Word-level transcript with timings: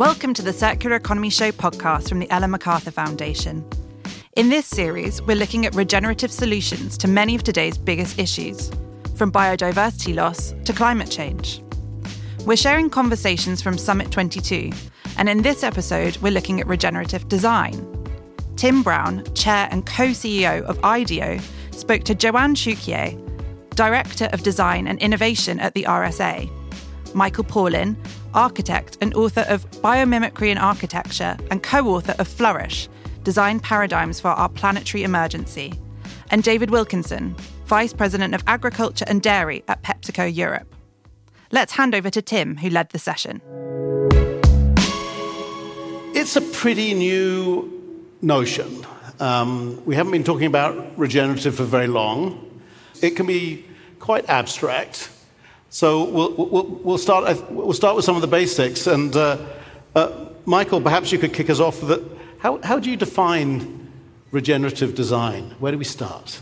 Welcome 0.00 0.32
to 0.32 0.42
the 0.42 0.54
Circular 0.54 0.96
Economy 0.96 1.28
Show 1.28 1.52
podcast 1.52 2.08
from 2.08 2.20
the 2.20 2.30
Ellen 2.30 2.52
MacArthur 2.52 2.90
Foundation. 2.90 3.68
In 4.34 4.48
this 4.48 4.64
series, 4.64 5.20
we're 5.20 5.36
looking 5.36 5.66
at 5.66 5.74
regenerative 5.74 6.32
solutions 6.32 6.96
to 6.96 7.06
many 7.06 7.34
of 7.34 7.42
today's 7.42 7.76
biggest 7.76 8.18
issues, 8.18 8.70
from 9.14 9.30
biodiversity 9.30 10.14
loss 10.14 10.54
to 10.64 10.72
climate 10.72 11.10
change. 11.10 11.62
We're 12.46 12.56
sharing 12.56 12.88
conversations 12.88 13.60
from 13.60 13.76
Summit 13.76 14.10
22, 14.10 14.70
and 15.18 15.28
in 15.28 15.42
this 15.42 15.62
episode, 15.62 16.16
we're 16.22 16.32
looking 16.32 16.62
at 16.62 16.66
regenerative 16.66 17.28
design. 17.28 17.86
Tim 18.56 18.82
Brown, 18.82 19.22
chair 19.34 19.68
and 19.70 19.84
co 19.84 20.04
CEO 20.04 20.62
of 20.62 20.82
IDEO, 20.82 21.38
spoke 21.72 22.04
to 22.04 22.14
Joanne 22.14 22.54
Choukier, 22.54 23.20
Director 23.74 24.30
of 24.32 24.42
Design 24.42 24.86
and 24.86 24.98
Innovation 25.00 25.60
at 25.60 25.74
the 25.74 25.82
RSA, 25.82 26.50
Michael 27.14 27.44
Pawlyn, 27.44 27.96
architect 28.34 28.98
and 29.00 29.14
author 29.14 29.44
of 29.48 29.70
Biomimicry 29.82 30.48
in 30.48 30.58
Architecture 30.58 31.36
and 31.50 31.62
co 31.62 31.88
author 31.88 32.14
of 32.18 32.28
Flourish 32.28 32.88
Design 33.22 33.60
Paradigms 33.60 34.18
for 34.20 34.28
Our 34.28 34.48
Planetary 34.48 35.02
Emergency, 35.02 35.74
and 36.30 36.42
David 36.42 36.70
Wilkinson, 36.70 37.34
Vice 37.66 37.92
President 37.92 38.34
of 38.34 38.42
Agriculture 38.46 39.04
and 39.08 39.20
Dairy 39.20 39.62
at 39.68 39.82
PepsiCo 39.82 40.34
Europe. 40.34 40.74
Let's 41.52 41.72
hand 41.72 41.94
over 41.94 42.10
to 42.10 42.22
Tim, 42.22 42.56
who 42.56 42.70
led 42.70 42.90
the 42.90 42.98
session. 42.98 43.42
It's 46.14 46.36
a 46.36 46.40
pretty 46.40 46.94
new 46.94 48.06
notion. 48.22 48.86
Um, 49.18 49.84
we 49.84 49.94
haven't 49.94 50.12
been 50.12 50.24
talking 50.24 50.46
about 50.46 50.98
regenerative 50.98 51.54
for 51.56 51.64
very 51.64 51.88
long. 51.88 52.62
It 53.02 53.16
can 53.16 53.26
be 53.26 53.66
quite 53.98 54.28
abstract. 54.28 55.10
So 55.70 56.04
we'll, 56.04 56.32
we'll, 56.32 56.66
we'll, 56.66 56.98
start, 56.98 57.50
we'll 57.50 57.72
start 57.72 57.94
with 57.94 58.04
some 58.04 58.16
of 58.16 58.22
the 58.22 58.28
basics. 58.28 58.88
And 58.88 59.14
uh, 59.14 59.38
uh, 59.94 60.26
Michael, 60.44 60.80
perhaps 60.80 61.12
you 61.12 61.18
could 61.18 61.32
kick 61.32 61.48
us 61.48 61.60
off. 61.60 61.80
That, 61.80 62.02
how, 62.38 62.60
how 62.62 62.80
do 62.80 62.90
you 62.90 62.96
define 62.96 63.88
regenerative 64.32 64.96
design? 64.96 65.54
Where 65.60 65.70
do 65.70 65.78
we 65.78 65.84
start? 65.84 66.40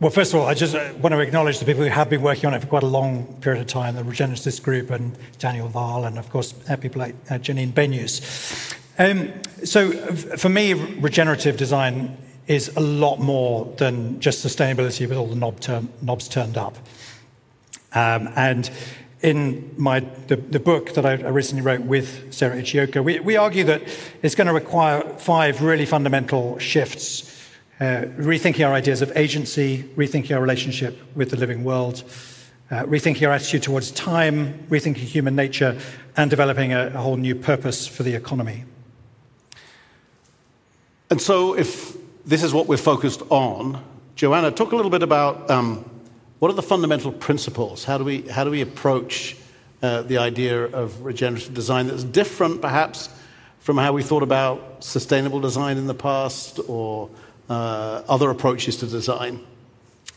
Well, 0.00 0.10
first 0.10 0.34
of 0.34 0.40
all, 0.40 0.46
I 0.46 0.54
just 0.54 0.74
uh, 0.74 0.92
want 1.00 1.12
to 1.12 1.20
acknowledge 1.20 1.60
the 1.60 1.64
people 1.64 1.84
who 1.84 1.90
have 1.90 2.10
been 2.10 2.22
working 2.22 2.46
on 2.46 2.54
it 2.54 2.60
for 2.60 2.66
quite 2.66 2.82
a 2.82 2.86
long 2.86 3.26
period 3.40 3.60
of 3.60 3.68
time, 3.68 3.94
the 3.94 4.02
Regenesis 4.02 4.62
Group 4.62 4.90
and 4.90 5.16
Daniel 5.38 5.68
Wahl, 5.68 6.04
and 6.04 6.18
of 6.18 6.30
course, 6.30 6.54
uh, 6.68 6.76
people 6.76 7.00
like 7.00 7.14
uh, 7.30 7.34
Janine 7.34 7.72
Benyus. 7.72 8.76
Um, 8.98 9.32
so, 9.64 9.90
for 10.36 10.48
me, 10.48 10.72
regenerative 10.72 11.56
design 11.56 12.16
is 12.48 12.68
a 12.76 12.80
lot 12.80 13.18
more 13.18 13.72
than 13.76 14.20
just 14.20 14.44
sustainability 14.44 15.08
with 15.08 15.18
all 15.18 15.26
the 15.26 15.36
knob 15.36 15.60
knobs 16.00 16.28
turned 16.28 16.56
up. 16.56 16.76
Um, 17.94 18.28
and 18.36 18.70
in 19.20 19.74
my, 19.76 20.00
the, 20.00 20.36
the, 20.36 20.60
book 20.60 20.94
that 20.94 21.04
I 21.04 21.14
recently 21.14 21.62
wrote 21.62 21.80
with 21.80 22.32
Sarah 22.32 22.56
Ichioka, 22.56 23.02
we, 23.02 23.18
we 23.18 23.36
argue 23.36 23.64
that 23.64 23.82
it's 24.22 24.34
going 24.34 24.46
to 24.46 24.52
require 24.52 25.00
five 25.18 25.62
really 25.62 25.86
fundamental 25.86 26.58
shifts 26.58 27.28
uh, 27.80 28.06
rethinking 28.16 28.66
our 28.66 28.74
ideas 28.74 29.02
of 29.02 29.16
agency, 29.16 29.84
rethinking 29.96 30.34
our 30.34 30.40
relationship 30.40 30.98
with 31.14 31.30
the 31.30 31.36
living 31.36 31.62
world, 31.62 32.02
uh, 32.70 32.82
rethinking 32.82 33.26
our 33.26 33.32
attitude 33.32 33.62
towards 33.62 33.92
time, 33.92 34.66
rethinking 34.68 34.96
human 34.96 35.36
nature, 35.36 35.78
and 36.16 36.28
developing 36.28 36.72
a, 36.72 36.88
a 36.88 36.98
whole 36.98 37.16
new 37.16 37.36
purpose 37.36 37.86
for 37.86 38.02
the 38.02 38.14
economy. 38.14 38.64
And 41.10 41.20
so, 41.20 41.54
if 41.54 41.96
this 42.24 42.42
is 42.42 42.52
what 42.52 42.66
we're 42.66 42.76
focused 42.76 43.22
on, 43.30 43.82
Joanna, 44.16 44.50
talk 44.50 44.72
a 44.72 44.76
little 44.76 44.90
bit 44.90 45.04
about 45.04 45.48
um, 45.48 45.88
what 46.38 46.50
are 46.50 46.54
the 46.54 46.62
fundamental 46.62 47.12
principles? 47.12 47.84
How 47.84 47.98
do 47.98 48.04
we, 48.04 48.22
how 48.22 48.44
do 48.44 48.50
we 48.50 48.60
approach 48.60 49.36
uh, 49.82 50.02
the 50.02 50.18
idea 50.18 50.64
of 50.64 51.04
regenerative 51.04 51.54
design 51.54 51.88
that's 51.88 52.04
different, 52.04 52.60
perhaps, 52.60 53.08
from 53.58 53.76
how 53.76 53.92
we 53.92 54.02
thought 54.02 54.22
about 54.22 54.82
sustainable 54.84 55.40
design 55.40 55.76
in 55.78 55.86
the 55.86 55.94
past 55.94 56.60
or 56.68 57.10
uh, 57.50 58.02
other 58.08 58.30
approaches 58.30 58.76
to 58.78 58.86
design? 58.86 59.40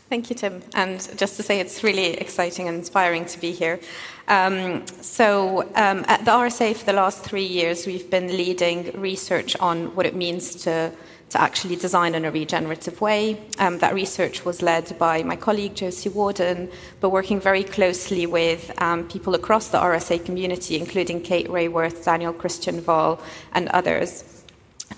Thank 0.08 0.28
you, 0.28 0.36
Tim. 0.36 0.62
And 0.74 1.00
just 1.16 1.36
to 1.38 1.42
say, 1.42 1.58
it's 1.58 1.82
really 1.82 2.14
exciting 2.14 2.68
and 2.68 2.76
inspiring 2.76 3.24
to 3.26 3.40
be 3.40 3.50
here. 3.50 3.80
Um, 4.28 4.86
so, 5.00 5.62
um, 5.74 6.04
at 6.06 6.24
the 6.24 6.30
RSA 6.30 6.76
for 6.76 6.84
the 6.84 6.92
last 6.92 7.24
three 7.24 7.46
years, 7.46 7.86
we've 7.86 8.10
been 8.10 8.28
leading 8.28 8.92
research 9.00 9.56
on 9.56 9.94
what 9.96 10.04
it 10.04 10.14
means 10.14 10.54
to 10.64 10.92
to 11.32 11.40
actually 11.40 11.76
design 11.76 12.14
in 12.14 12.24
a 12.24 12.30
regenerative 12.30 13.00
way. 13.00 13.40
Um, 13.58 13.78
that 13.78 13.94
research 13.94 14.44
was 14.44 14.60
led 14.60 14.96
by 14.98 15.22
my 15.22 15.36
colleague 15.36 15.74
Josie 15.74 16.10
Warden, 16.10 16.70
but 17.00 17.10
working 17.10 17.40
very 17.40 17.64
closely 17.64 18.26
with 18.26 18.70
um, 18.82 19.08
people 19.08 19.34
across 19.34 19.68
the 19.68 19.78
RSA 19.78 20.24
community, 20.24 20.76
including 20.76 21.22
Kate 21.22 21.48
Raworth, 21.48 22.04
Daniel 22.04 22.34
Christian 22.34 22.84
Wahl, 22.84 23.20
and 23.52 23.68
others. 23.68 24.42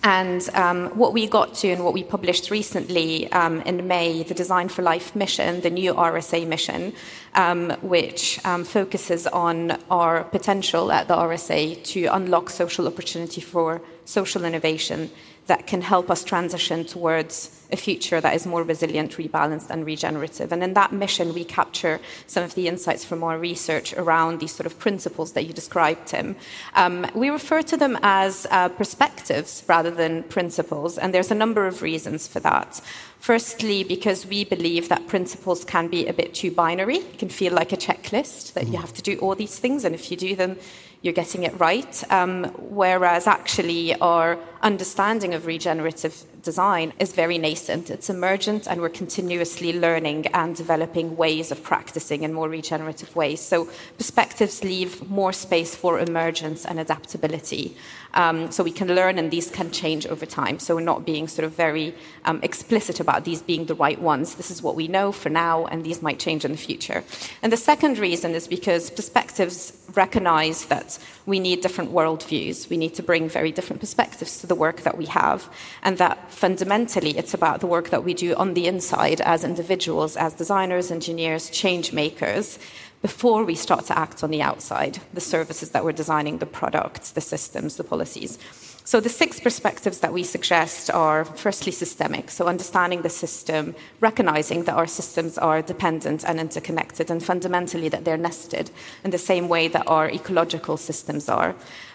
And 0.03 0.47
um, 0.55 0.89
what 0.99 1.13
we 1.13 1.29
got 1.29 1.55
to 1.55 1.69
and 1.71 1.85
what 1.85 1.95
we 1.95 2.03
published 2.03 2.51
recently 2.51 3.31
um, 3.31 3.61
in 3.63 3.87
May, 3.87 4.25
the 4.25 4.35
Design 4.35 4.69
for 4.69 4.83
Life 4.83 5.15
mission, 5.15 5.61
the 5.61 5.71
new 5.71 5.95
RSA 5.95 6.49
mission, 6.49 6.95
um, 7.35 7.71
which 7.81 8.45
um, 8.45 8.65
focuses 8.65 9.29
on 9.29 9.79
our 9.91 10.25
potential 10.25 10.91
at 10.91 11.07
the 11.07 11.15
RSA 11.15 11.83
to 11.85 12.07
unlock 12.07 12.51
social 12.51 12.89
opportunity 12.89 13.41
for 13.41 13.81
social 14.05 14.45
innovation 14.45 15.11
that 15.47 15.67
can 15.67 15.83
help 15.83 16.11
us 16.11 16.25
transition 16.25 16.85
towards 16.85 17.64
a 17.71 17.77
future 17.77 18.21
that 18.21 18.35
is 18.35 18.47
more 18.47 18.63
resilient, 18.63 19.13
rebalanced, 19.13 19.71
and 19.71 19.85
regenerative. 19.87 20.53
And 20.53 20.63
in 20.63 20.75
that 20.75 20.93
mission, 20.93 21.35
we 21.35 21.45
capture 21.45 22.01
some 22.27 22.45
of 22.45 22.55
the 22.55 22.69
insights 22.69 23.05
from 23.05 23.25
our 23.25 23.39
research 23.39 23.93
around 23.95 24.41
these 24.41 24.53
sort 24.53 24.67
of 24.67 24.79
principles 24.79 25.33
that 25.33 25.45
you 25.45 25.53
described, 25.53 26.07
Tim. 26.07 26.37
Um, 26.75 27.07
we 27.15 27.31
refer 27.31 27.63
to 27.63 27.77
them 27.77 27.99
as 28.03 28.47
uh, 28.51 28.69
perspectives 28.69 29.65
rather 29.69 29.91
than 29.91 30.23
principles, 30.25 30.99
and 30.99 31.13
there's 31.13 31.31
a 31.31 31.35
number 31.35 31.67
of 31.67 31.83
reasons 31.83 32.29
for 32.29 32.41
that. 32.41 32.81
Firstly, 33.19 33.85
because 33.85 34.27
we 34.27 34.45
believe 34.45 34.91
that 34.91 35.07
principles 35.07 35.65
can 35.65 35.89
be 35.89 36.07
a 36.07 36.13
bit 36.13 36.35
too 36.35 36.51
binary, 36.51 36.97
it 36.97 37.19
can 37.19 37.31
feel 37.31 37.55
like 37.55 37.73
a 37.73 37.77
checklist 37.77 38.53
that 38.53 38.67
you 38.67 38.75
mm. 38.75 38.81
have 38.81 38.93
to 38.95 39.03
do 39.03 39.19
all 39.19 39.35
these 39.35 39.59
things, 39.59 39.85
and 39.85 39.95
if 39.95 40.11
you 40.11 40.17
do 40.17 40.37
them, 40.37 40.59
you're 41.01 41.15
getting 41.15 41.43
it 41.43 41.59
right. 41.61 42.13
Um, 42.13 42.45
whereas 42.59 43.27
actually, 43.27 43.95
our 43.97 44.39
understanding 44.63 45.35
of 45.35 45.47
regenerative 45.47 46.25
design 46.45 46.93
is 46.99 47.13
very 47.13 47.39
nascent. 47.39 47.91
It's 47.91 48.09
emergent, 48.11 48.69
and 48.69 48.81
we're 48.81 48.91
continuously 48.91 49.73
learning 49.73 50.27
and 50.29 50.55
developing 50.55 51.17
ways 51.17 51.51
of 51.51 51.63
practicing 51.63 52.23
in 52.23 52.33
more 52.33 52.49
regenerative 52.49 53.17
ways. 53.17 53.41
So, 53.41 53.69
perspectives 53.99 54.63
leave 54.63 55.09
more 55.11 55.33
space 55.33 55.75
for 55.75 55.99
emergence 55.99 56.65
and 56.65 56.79
adaptability. 56.79 57.77
Um, 58.13 58.53
so, 58.53 58.63
we 58.63 58.71
can 58.71 58.89
learn, 58.89 59.19
and 59.19 59.31
these 59.31 59.51
can 59.51 59.71
change 59.71 60.07
over 60.07 60.27
time. 60.27 60.59
So, 60.59 60.77
we're 60.77 60.83
not 60.83 61.05
being 61.05 61.27
sort 61.27 61.47
of 61.47 61.53
very 61.53 61.95
um, 62.25 62.41
explicit 62.43 63.01
about 63.01 63.25
these 63.25 63.43
being 63.43 63.65
the 63.67 63.75
right 63.75 64.01
ones. 64.01 64.35
This 64.37 64.51
is 64.51 64.63
what 64.63 64.77
we 64.77 64.87
know 64.87 65.11
for 65.11 65.31
now, 65.31 65.67
and 65.67 65.83
these 65.83 66.03
might 66.03 66.19
change 66.21 66.45
in 66.45 66.53
the 66.53 66.59
future. 66.59 67.03
And 67.43 67.53
the 67.53 67.57
second 67.57 67.99
reason 67.99 68.35
is 68.35 68.47
because 68.47 68.91
perspectives 68.91 69.73
recognize 69.97 70.67
that 70.67 70.99
we 71.27 71.41
need 71.41 71.61
different 71.61 71.93
worldviews. 71.93 72.69
We 72.69 72.77
need 72.77 72.95
to 72.95 73.03
bring 73.03 73.29
very 73.29 73.53
different 73.53 73.81
perspectives 73.81 74.41
to 74.41 74.47
the 74.47 74.55
work 74.55 74.83
that 74.83 74.97
we 74.99 75.07
have, 75.07 75.49
and 75.83 75.99
that 75.99 76.31
fundamentally 76.35 77.17
it's 77.17 77.35
about 77.35 77.61
the 77.61 77.67
work 77.67 77.91
that 77.91 78.05
we 78.05 78.15
do 78.15 78.35
on 78.35 78.55
the 78.55 78.67
inside 78.67 79.21
as 79.21 79.45
individuals, 79.45 80.17
as 80.17 80.35
designers, 80.35 80.91
engineers, 80.91 81.51
change 81.51 81.93
makers, 81.93 82.59
before 83.03 83.45
we 83.45 83.55
start 83.55 83.85
to 83.85 83.99
act 83.99 84.25
on 84.25 84.31
the 84.31 84.41
outside, 84.41 84.99
the 85.13 85.21
services 85.21 85.73
that 85.73 85.85
we're 85.85 85.93
designing, 85.93 86.39
the 86.39 86.47
products, 86.47 87.11
the 87.11 87.21
systems, 87.21 87.77
the 87.77 87.85
policies. 87.85 88.39
So, 88.87 89.01
the 89.01 89.09
six 89.11 89.41
perspectives 89.41 90.01
that 90.01 90.13
we 90.13 90.23
suggest 90.23 90.91
are 90.91 91.25
firstly 91.25 91.73
systemic, 91.73 92.31
so 92.31 92.47
understanding 92.47 93.03
the 93.03 93.11
system, 93.11 93.75
recognizing 94.01 94.65
that 94.65 94.75
our 94.75 94.87
systems 94.87 95.39
are 95.39 95.63
dependent 95.63 96.25
and 96.25 96.41
interconnected, 96.41 97.11
and 97.11 97.23
fundamentally 97.23 97.89
that 97.91 98.05
they're 98.05 98.19
nested 98.19 98.71
in 99.05 99.11
the 99.11 99.19
same 99.19 99.49
way 99.49 99.69
that 99.69 99.87
our 99.87 100.11
ecological 100.11 100.77
systems 100.77 101.29
are. 101.29 101.55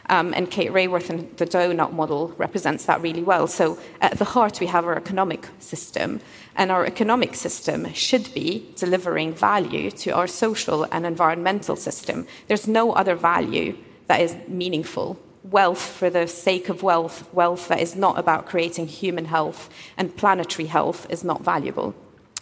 Um, 0.10 0.34
and 0.34 0.50
Kate 0.50 0.72
Raworth 0.72 1.10
and 1.12 1.38
the 1.38 1.46
donut 1.46 1.94
model 1.94 2.34
represents 2.38 2.86
that 2.86 3.02
really 3.02 3.22
well. 3.22 3.48
So, 3.48 3.78
at 4.02 4.18
the 4.18 4.26
heart, 4.26 4.60
we 4.60 4.66
have 4.66 4.86
our 4.86 4.98
economic 4.98 5.48
system, 5.60 6.20
and 6.56 6.72
our 6.72 6.86
economic 6.86 7.36
system 7.36 7.94
should 7.94 8.34
be 8.34 8.74
delivering 8.76 9.34
value 9.34 9.92
to 9.92 10.10
our 10.12 10.28
social 10.28 10.84
and 10.92 11.06
environmental 11.06 11.76
system. 11.76 12.26
There's 12.48 12.68
no 12.68 12.94
other 12.94 13.16
value 13.16 13.78
that 14.08 14.20
is 14.20 14.36
meaningful 14.48 15.20
wealth 15.44 15.82
for 15.82 16.10
the 16.10 16.28
sake 16.28 16.70
of 16.70 16.84
wealth, 16.84 17.32
wealth 17.34 17.68
that 17.70 17.80
is 17.80 17.96
not 17.96 18.18
about 18.20 18.46
creating 18.46 18.88
human 18.88 19.26
health 19.26 19.70
and 19.98 20.16
planetary 20.18 20.68
health, 20.68 21.08
is 21.10 21.24
not 21.24 21.44
valuable. 21.44 21.96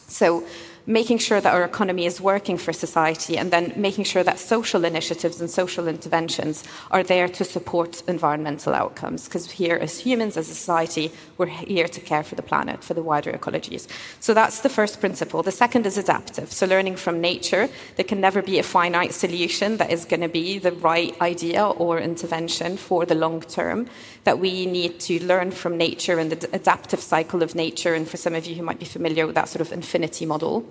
So, 0.08 0.46
making 0.88 1.18
sure 1.18 1.42
that 1.42 1.54
our 1.54 1.66
economy 1.66 2.06
is 2.06 2.22
working 2.22 2.57
for 2.57 2.72
society, 2.72 3.38
and 3.38 3.51
then 3.51 3.74
making 3.75 4.06
sure 4.06 4.24
that 4.24 4.39
social 4.39 4.86
initiatives 4.86 5.42
and 5.42 5.50
social 5.50 5.86
interventions 5.86 6.63
are 6.92 7.04
there 7.04 7.28
to 7.28 7.44
support 7.44 8.01
environmental 8.07 8.74
outcomes. 8.74 9.25
Because 9.25 9.51
here, 9.51 9.75
as 9.75 10.00
humans, 10.00 10.38
as 10.38 10.50
a 10.50 10.56
society, 10.56 11.12
we're 11.38 11.48
here 11.48 11.89
to 11.89 12.00
care 12.00 12.24
for 12.24 12.36
the 12.36 12.42
planet, 12.42 12.86
for 12.86 12.94
the 12.94 13.04
wider 13.04 13.34
ecologies. 13.34 13.86
So 14.22 14.34
that's 14.34 14.62
the 14.62 14.69
first 14.69 15.01
principle. 15.01 15.44
The 15.44 15.51
second 15.51 15.86
is 15.86 15.98
adaptive. 15.98 16.54
So 16.54 16.66
learning 16.66 16.95
from 16.95 17.19
nature, 17.19 17.69
there 17.98 18.06
can 18.06 18.22
never 18.22 18.42
be 18.42 18.57
a 18.57 18.63
finite 18.63 19.13
solution 19.13 19.78
that 19.78 19.92
is 19.92 20.06
going 20.06 20.22
to 20.22 20.30
be 20.30 20.57
the 20.57 20.72
right 20.72 21.19
idea 21.22 21.68
or 21.68 22.00
intervention 22.00 22.78
for 22.78 23.06
the 23.06 23.16
long 23.16 23.42
term. 23.42 23.88
That 24.24 24.40
we 24.40 24.66
need 24.66 25.01
to 25.01 25.22
learn 25.24 25.51
from 25.51 25.78
nature 25.78 26.18
and 26.18 26.31
the 26.31 26.50
adaptive 26.56 27.01
cycle 27.01 27.44
of 27.44 27.56
nature. 27.56 27.94
And 27.94 28.07
for 28.07 28.16
some 28.16 28.36
of 28.36 28.45
you 28.45 28.56
who 28.56 28.63
might 28.63 28.80
be 28.80 28.86
familiar 28.86 29.25
with 29.25 29.36
that 29.36 29.50
sort 29.50 29.62
of 29.62 29.74
infinity 29.74 30.25
model, 30.25 30.66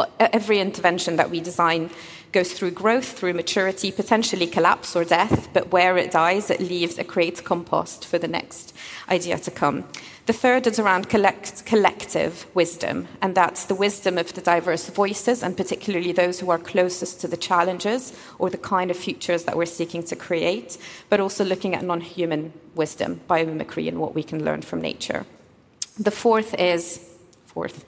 Uh, 0.00 0.28
every 0.32 0.58
intervention 0.58 1.16
that 1.16 1.30
we 1.30 1.40
design 1.40 1.90
goes 2.32 2.52
through 2.52 2.70
growth, 2.70 3.18
through 3.18 3.34
maturity, 3.34 3.90
potentially 3.90 4.46
collapse 4.46 4.94
or 4.94 5.04
death, 5.04 5.48
but 5.52 5.72
where 5.72 5.96
it 5.96 6.12
dies, 6.12 6.50
it 6.50 6.60
leaves, 6.60 6.98
it 6.98 7.08
creates 7.08 7.40
compost 7.40 8.06
for 8.06 8.18
the 8.18 8.28
next 8.28 8.74
idea 9.08 9.36
to 9.38 9.50
come. 9.50 9.84
The 10.26 10.32
third 10.32 10.66
is 10.68 10.78
around 10.78 11.08
collect, 11.08 11.66
collective 11.66 12.46
wisdom, 12.54 13.08
and 13.20 13.34
that's 13.34 13.64
the 13.64 13.74
wisdom 13.74 14.16
of 14.16 14.32
the 14.32 14.40
diverse 14.40 14.88
voices, 14.88 15.42
and 15.42 15.56
particularly 15.56 16.12
those 16.12 16.38
who 16.38 16.50
are 16.50 16.58
closest 16.58 17.20
to 17.22 17.28
the 17.28 17.36
challenges 17.36 18.16
or 18.38 18.48
the 18.48 18.58
kind 18.58 18.92
of 18.92 18.96
futures 18.96 19.44
that 19.44 19.56
we're 19.56 19.66
seeking 19.66 20.04
to 20.04 20.14
create, 20.14 20.78
but 21.08 21.18
also 21.18 21.44
looking 21.44 21.74
at 21.74 21.82
non 21.82 22.00
human 22.00 22.52
wisdom, 22.76 23.20
biomimicry, 23.28 23.88
and 23.88 23.98
what 23.98 24.14
we 24.14 24.22
can 24.22 24.44
learn 24.44 24.62
from 24.62 24.80
nature. 24.80 25.26
The 25.98 26.12
fourth 26.12 26.54
is 26.54 27.09
fourth 27.52 27.84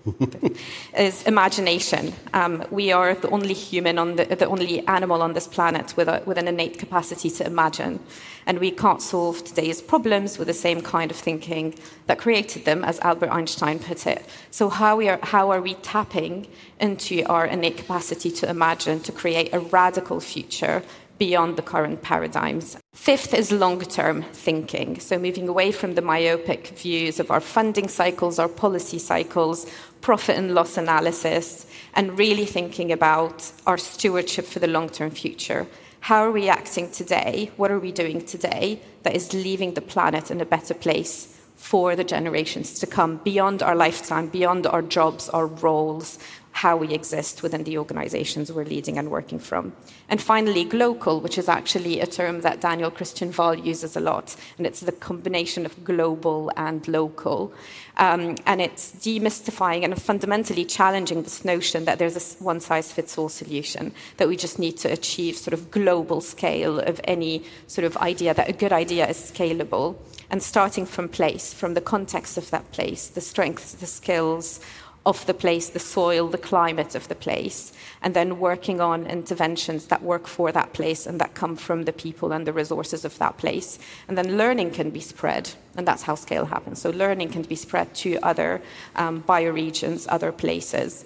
is 0.99 1.23
imagination. 1.35 2.13
Um, 2.35 2.65
we 2.71 2.91
are 2.93 3.15
the 3.15 3.31
only 3.31 3.55
human 3.55 3.97
on 3.99 4.17
the, 4.17 4.25
the 4.25 4.47
only 4.47 4.87
animal 4.89 5.23
on 5.23 5.35
this 5.35 5.47
planet 5.47 5.97
with, 5.97 6.09
a, 6.09 6.23
with 6.27 6.37
an 6.39 6.49
innate 6.49 6.79
capacity 6.79 7.31
to 7.31 7.47
imagine, 7.47 8.01
and 8.47 8.59
we 8.59 8.71
can't 8.73 9.01
solve 9.01 9.45
today's 9.45 9.81
problems 9.81 10.39
with 10.39 10.49
the 10.49 10.55
same 10.55 10.81
kind 10.81 11.11
of 11.11 11.17
thinking 11.17 11.75
that 12.07 12.19
created 12.19 12.65
them, 12.65 12.85
as 12.85 12.99
Albert 13.01 13.31
Einstein 13.31 13.79
put 13.79 14.07
it. 14.07 14.25
So 14.51 14.69
how 14.69 14.97
we 14.97 15.09
are 15.09 15.21
how 15.23 15.51
are 15.53 15.63
we 15.63 15.75
tapping 15.75 16.49
into 16.81 17.23
our 17.27 17.47
innate 17.47 17.77
capacity 17.77 18.31
to 18.31 18.51
imagine 18.51 19.01
to 19.01 19.13
create 19.13 19.51
a 19.53 19.61
radical 19.61 20.19
future 20.21 20.83
beyond 21.23 21.57
the 21.57 21.63
current 21.63 22.03
paradigms. 22.03 22.77
Fifth 22.95 23.33
is 23.33 23.53
long 23.53 23.81
term 23.81 24.25
thinking, 24.33 24.99
so 24.99 25.17
moving 25.17 25.47
away 25.49 25.71
from 25.71 25.95
the 25.95 26.03
myopic 26.03 26.67
views 26.85 27.21
of 27.21 27.31
our 27.31 27.39
funding 27.41 27.87
cycles, 27.87 28.41
our 28.41 28.49
policy 28.49 28.99
cycles, 28.99 29.65
profit 30.01 30.37
and 30.37 30.53
loss 30.53 30.77
analysis, 30.77 31.65
and 31.95 32.19
really 32.19 32.45
thinking 32.45 32.91
about 32.91 33.53
our 33.69 33.79
stewardship 33.79 34.45
for 34.45 34.59
the 34.59 34.67
long 34.67 34.89
term 34.89 35.11
future. 35.11 35.69
How 36.01 36.25
are 36.25 36.33
we 36.33 36.49
acting 36.49 36.91
today? 36.91 37.53
What 37.57 37.71
are 37.71 37.79
we 37.79 37.93
doing 37.93 38.27
today 38.27 38.81
that 39.05 39.15
is 39.15 39.33
leaving 39.33 39.75
the 39.75 39.89
planet 39.93 40.29
in 40.33 40.41
a 40.41 40.53
better 40.57 40.75
place 40.75 41.39
for 41.55 41.95
the 41.95 42.03
generations 42.03 42.81
to 42.81 42.87
come, 42.89 43.19
beyond 43.19 43.63
our 43.63 43.77
lifetime, 43.77 44.27
beyond 44.27 44.67
our 44.67 44.83
jobs, 44.83 45.29
our 45.29 45.47
roles, 45.47 46.19
how 46.53 46.77
we 46.77 46.93
exist 46.93 47.43
within 47.43 47.65
the 47.65 47.79
organizations 47.79 48.53
we're 48.53 48.65
leading 48.65 48.99
and 48.99 49.11
working 49.11 49.39
from. 49.39 49.73
And 50.09 50.21
finally, 50.21 50.65
glocal, 50.65 51.21
which 51.21 51.39
is 51.39 51.49
actually 51.49 52.01
a 52.01 52.07
term 52.07 52.43
that 52.43 52.61
Daniel 52.61 52.91
Christian 52.91 53.33
Wahl 53.33 53.55
uses 53.55 53.97
a 53.97 54.01
lot, 54.01 54.37
and 54.59 54.67
it's 54.67 54.81
the 54.81 54.93
combination 54.93 55.65
of 55.65 55.83
global 55.83 56.53
and 56.57 56.87
local. 56.87 57.53
Um, 57.97 58.37
and 58.47 58.61
it's 58.61 58.93
demystifying 58.93 59.85
and 59.85 60.01
fundamentally 60.01 60.65
challenging 60.65 61.23
this 61.23 61.45
notion 61.45 61.85
that 61.87 61.99
there's 61.99 62.17
a 62.17 62.45
one 62.45 62.61
size 62.61 62.93
fits 62.93 63.19
all 63.19 63.29
solution, 63.29 63.93
that 64.19 64.29
we 64.29 64.37
just 64.37 64.59
need 64.59 64.77
to 64.79 64.93
achieve 64.93 65.37
sort 65.37 65.55
of 65.55 65.71
global 65.71 66.21
scale 66.21 66.81
of 66.81 67.01
any 67.05 67.45
sort 67.67 67.85
of 67.85 67.97
idea, 67.99 68.35
that 68.35 68.49
a 68.49 68.53
good 68.53 68.73
idea 68.73 69.09
is 69.09 69.17
scalable. 69.17 69.97
And 70.31 70.43
starting 70.43 70.87
from 70.87 71.11
place, 71.11 71.53
from 71.53 71.75
the 71.75 71.83
context 71.83 72.39
of 72.39 72.51
that 72.51 72.73
place, 72.73 73.09
the 73.09 73.21
strengths, 73.21 73.75
the 73.75 73.87
skills, 73.87 74.61
of 75.05 75.27
the 75.27 75.35
place, 75.35 75.69
the 75.69 75.79
soil, 75.79 76.29
the 76.29 76.39
climate 76.39 76.95
of 76.95 77.09
the 77.09 77.15
place, 77.15 77.73
and 78.03 78.15
then 78.15 78.39
working 78.39 78.81
on 78.81 79.07
interventions 79.07 79.87
that 79.87 80.03
work 80.03 80.27
for 80.27 80.53
that 80.53 80.73
place 80.73 81.07
and 81.07 81.21
that 81.21 81.35
come 81.35 81.57
from 81.57 81.85
the 81.85 81.93
people 81.93 82.33
and 82.33 82.47
the 82.47 82.53
resources 82.53 83.05
of 83.05 83.19
that 83.19 83.37
place. 83.37 83.79
And 84.07 84.17
then 84.17 84.37
learning 84.37 84.71
can 84.71 84.91
be 84.91 85.01
spread, 85.01 85.51
and 85.77 85.87
that's 85.87 86.05
how 86.05 86.15
scale 86.15 86.45
happens. 86.45 86.81
So 86.81 86.91
learning 86.91 87.31
can 87.31 87.43
be 87.43 87.57
spread 87.57 87.95
to 87.97 88.19
other 88.23 88.63
um, 88.95 89.23
bioregions, 89.23 90.07
other 90.09 90.31
places 90.31 91.05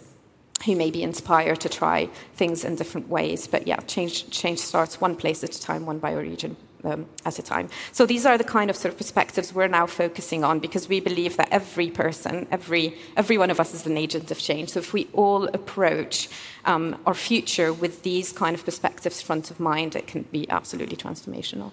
who 0.65 0.77
may 0.77 0.91
be 0.91 1.03
inspired 1.03 1.61
to 1.61 1.69
try 1.69 2.09
things 2.35 2.65
in 2.65 2.77
different 2.77 3.09
ways. 3.09 3.47
But 3.47 3.67
yeah, 3.67 3.77
change, 3.81 4.31
change 4.31 4.59
starts 4.59 5.01
one 5.01 5.17
place 5.17 5.45
at 5.45 5.55
a 5.55 5.61
time, 5.61 5.87
one 5.87 6.01
bioregion 6.01 6.57
um, 6.87 7.06
at 7.25 7.38
a 7.38 7.43
time. 7.43 7.69
So 7.93 8.06
these 8.06 8.25
are 8.25 8.38
the 8.38 8.44
kind 8.44 8.71
of 8.71 8.77
sort 8.77 8.93
of 8.93 8.99
perspectives 8.99 9.53
we're 9.53 9.69
now 9.69 9.87
focusing 9.87 10.44
on 10.44 10.61
because 10.61 10.88
we 10.88 11.00
believe 11.00 11.37
that 11.37 11.49
every 11.50 11.91
person, 11.91 12.47
every 12.50 12.97
every 13.17 13.37
one 13.37 13.50
of 13.50 13.61
us 13.61 13.75
is 13.75 13.87
an 13.87 13.97
agent 13.97 14.31
of 14.31 14.38
change. 14.38 14.71
So 14.71 14.81
if 14.81 14.93
we 14.93 15.09
all 15.12 15.49
approach 15.49 16.29
um, 16.65 16.97
our 17.06 17.15
future 17.15 17.73
with 17.73 18.03
these 18.03 18.33
kind 18.33 18.55
of 18.55 18.65
perspectives 18.65 19.21
front 19.21 19.50
of 19.50 19.59
mind, 19.61 19.97
it 19.97 20.06
can 20.06 20.23
be 20.23 20.49
absolutely 20.49 20.97
transformational. 20.97 21.73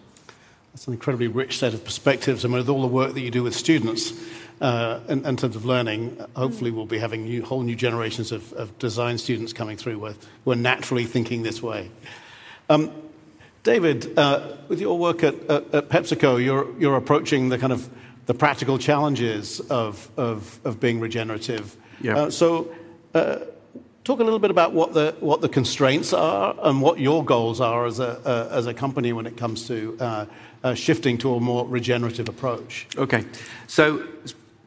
That's 0.73 0.87
an 0.87 0.93
incredibly 0.93 1.27
rich 1.27 1.59
set 1.59 1.75
of 1.75 1.83
perspectives, 1.85 2.43
and 2.43 2.53
with 2.53 2.67
all 2.67 2.81
the 2.81 2.87
work 2.87 3.13
that 3.13 3.21
you 3.21 3.29
do 3.29 3.43
with 3.43 3.55
students 3.55 4.11
uh, 4.59 4.99
in, 5.07 5.23
in, 5.23 5.37
terms 5.37 5.55
of 5.55 5.65
learning, 5.65 6.17
hopefully 6.35 6.71
we'll 6.71 6.87
be 6.87 6.97
having 6.97 7.25
new, 7.25 7.43
whole 7.43 7.61
new 7.61 7.75
generations 7.75 8.31
of, 8.31 8.51
of 8.53 8.75
design 8.79 9.19
students 9.19 9.53
coming 9.53 9.77
through 9.77 9.99
who 10.45 10.51
are 10.51 10.55
naturally 10.55 11.05
thinking 11.05 11.43
this 11.43 11.61
way. 11.61 11.91
Um, 12.69 12.91
David, 13.63 14.17
uh, 14.19 14.57
with 14.67 14.81
your 14.81 14.97
work 14.97 15.23
at, 15.23 15.35
at, 15.49 15.73
at, 15.73 15.89
PepsiCo, 15.89 16.43
you're, 16.43 16.77
you're 16.79 16.97
approaching 16.97 17.47
the 17.47 17.57
kind 17.57 17.71
of 17.71 17.89
the 18.25 18.33
practical 18.33 18.77
challenges 18.77 19.61
of, 19.61 20.09
of, 20.17 20.59
of 20.65 20.79
being 20.81 20.99
regenerative. 20.99 21.77
Yeah. 22.01 22.17
Uh, 22.17 22.29
so, 22.29 22.73
uh, 23.13 23.39
talk 24.03 24.19
a 24.19 24.23
little 24.23 24.39
bit 24.39 24.51
about 24.51 24.73
what 24.73 24.93
the, 24.93 25.15
what 25.21 25.39
the 25.39 25.47
constraints 25.47 26.11
are 26.11 26.55
and 26.61 26.81
what 26.81 26.99
your 26.99 27.23
goals 27.23 27.61
are 27.61 27.85
as 27.85 27.99
a, 27.99 28.19
uh, 28.27 28.49
as 28.51 28.67
a 28.67 28.73
company 28.73 29.13
when 29.13 29.25
it 29.25 29.37
comes 29.37 29.65
to 29.67 29.97
uh, 29.99 30.25
uh, 30.65 30.73
shifting 30.73 31.17
to 31.19 31.35
a 31.35 31.39
more 31.39 31.65
regenerative 31.65 32.27
approach. 32.27 32.87
Okay. 32.97 33.25
So, 33.67 34.05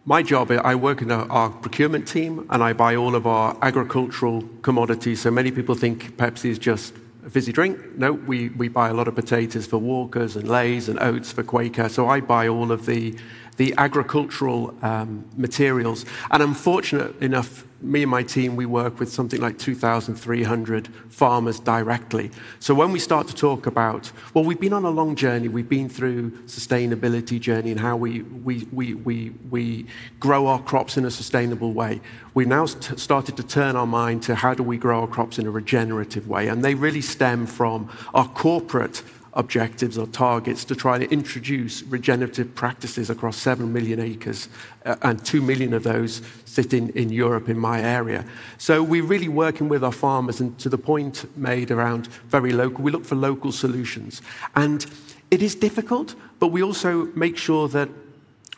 my 0.07 0.23
job, 0.23 0.53
I 0.53 0.75
work 0.77 1.03
in 1.03 1.11
our 1.11 1.51
procurement 1.51 2.07
team 2.07 2.47
and 2.49 2.63
I 2.63 2.73
buy 2.73 2.95
all 2.95 3.17
of 3.17 3.27
our 3.27 3.59
agricultural 3.61 4.43
commodities. 4.63 5.21
So 5.21 5.33
many 5.33 5.51
people 5.51 5.75
think 5.75 6.17
Pepsi 6.17 6.49
is 6.49 6.61
just 6.61 6.95
fizzy 7.31 7.53
drink. 7.53 7.97
No, 7.97 8.13
we, 8.13 8.51
we 8.51 8.69
buy 8.69 8.89
a 8.89 8.95
lot 8.95 9.09
of 9.09 9.15
potatoes 9.15 9.67
for 9.67 9.79
Walkers 9.79 10.37
and 10.37 10.49
Lays 10.49 10.89
and 10.89 10.99
oats 11.01 11.33
for 11.33 11.43
Quaker. 11.43 11.89
So 11.89 12.09
I 12.09 12.21
buy 12.21 12.49
all 12.49 12.73
of 12.73 12.87
the, 12.87 13.17
the 13.57 13.75
agricultural 13.79 14.75
um, 14.83 15.25
materials. 15.37 16.05
And 16.31 16.43
I'm 16.43 16.55
fortunate 16.55 17.21
enough 17.23 17.65
me 17.83 18.03
and 18.03 18.11
my 18.11 18.23
team, 18.23 18.57
we 18.57 18.65
work 18.65 18.99
with 18.99 19.13
something 19.13 19.41
like 19.41 19.59
2,300 19.59 20.89
farmers 21.09 21.61
directly. 21.61 22.31
So 22.59 22.75
when 22.75 22.91
we 22.91 22.99
start 22.99 23.29
to 23.29 23.35
talk 23.35 23.67
about, 23.67 24.11
well, 24.33 24.45
we've 24.45 24.61
been 24.61 24.73
on 24.73 24.85
a 24.85 24.91
long 24.91 25.15
journey, 25.15 25.49
we've 25.49 25.69
been 25.69 25.89
through 25.89 26.31
sustainability 26.47 27.39
journey 27.39 27.71
and 27.71 27.81
how 27.81 27.97
we, 27.97 28.23
we, 28.23 28.67
we, 28.73 28.95
we, 28.95 29.31
we 29.51 29.87
grow 30.19 30.47
our 30.47 30.61
crops 30.63 30.97
in 30.97 31.05
a 31.05 31.11
sustainable 31.11 31.73
way. 31.73 32.01
We 32.35 32.47
now 32.47 32.67
st- 32.67 32.99
started 32.99 33.37
to 33.37 33.43
turn 33.43 33.77
our 33.77 33.87
mind 33.87 34.23
to 34.25 34.35
how 34.35 34.55
do 34.55 34.63
we 34.63 34.79
grow 34.79 35.03
our 35.03 35.09
crops 35.09 35.39
in 35.39 35.47
a 35.47 35.51
regenerative 35.51 36.29
way. 36.29 36.49
And 36.49 36.65
they 36.65 36.75
really 36.75 37.03
stem 37.03 37.47
from 37.47 37.91
our 38.15 38.29
corporate 38.29 39.03
objectives 39.37 39.99
or 39.99 40.07
targets 40.09 40.65
to 40.65 40.75
try 40.75 40.99
to 40.99 41.09
introduce 41.13 41.83
regenerative 41.85 42.55
practices 42.55 43.11
across 43.11 43.37
7 43.37 43.73
million 43.73 44.01
acres, 44.01 44.49
uh, 44.85 44.97
and 45.03 45.25
2 45.25 45.41
million 45.43 45.75
of 45.75 45.83
those 45.83 46.23
sit 46.47 46.73
in, 46.73 46.89
in 46.91 47.11
Europe, 47.11 47.49
in 47.49 47.59
my 47.59 47.81
area. 47.81 48.25
So 48.59 48.83
we're 48.83 49.05
really 49.05 49.29
working 49.29 49.69
with 49.69 49.85
our 49.85 49.93
farmers, 49.93 50.41
and 50.41 50.59
to 50.59 50.69
the 50.69 50.79
point 50.79 51.25
made 51.37 51.71
around 51.71 52.09
very 52.29 52.53
local, 52.53 52.83
we 52.83 52.91
look 52.91 53.05
for 53.05 53.15
local 53.15 53.53
solutions. 53.53 54.23
And 54.57 54.85
it 55.31 55.43
is 55.43 55.55
difficult, 55.55 56.15
but 56.39 56.49
we 56.49 56.63
also 56.63 57.07
make 57.15 57.37
sure 57.37 57.69
that 57.69 57.91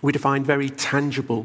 we 0.00 0.12
define 0.12 0.44
very 0.44 0.70
tangible 0.70 1.44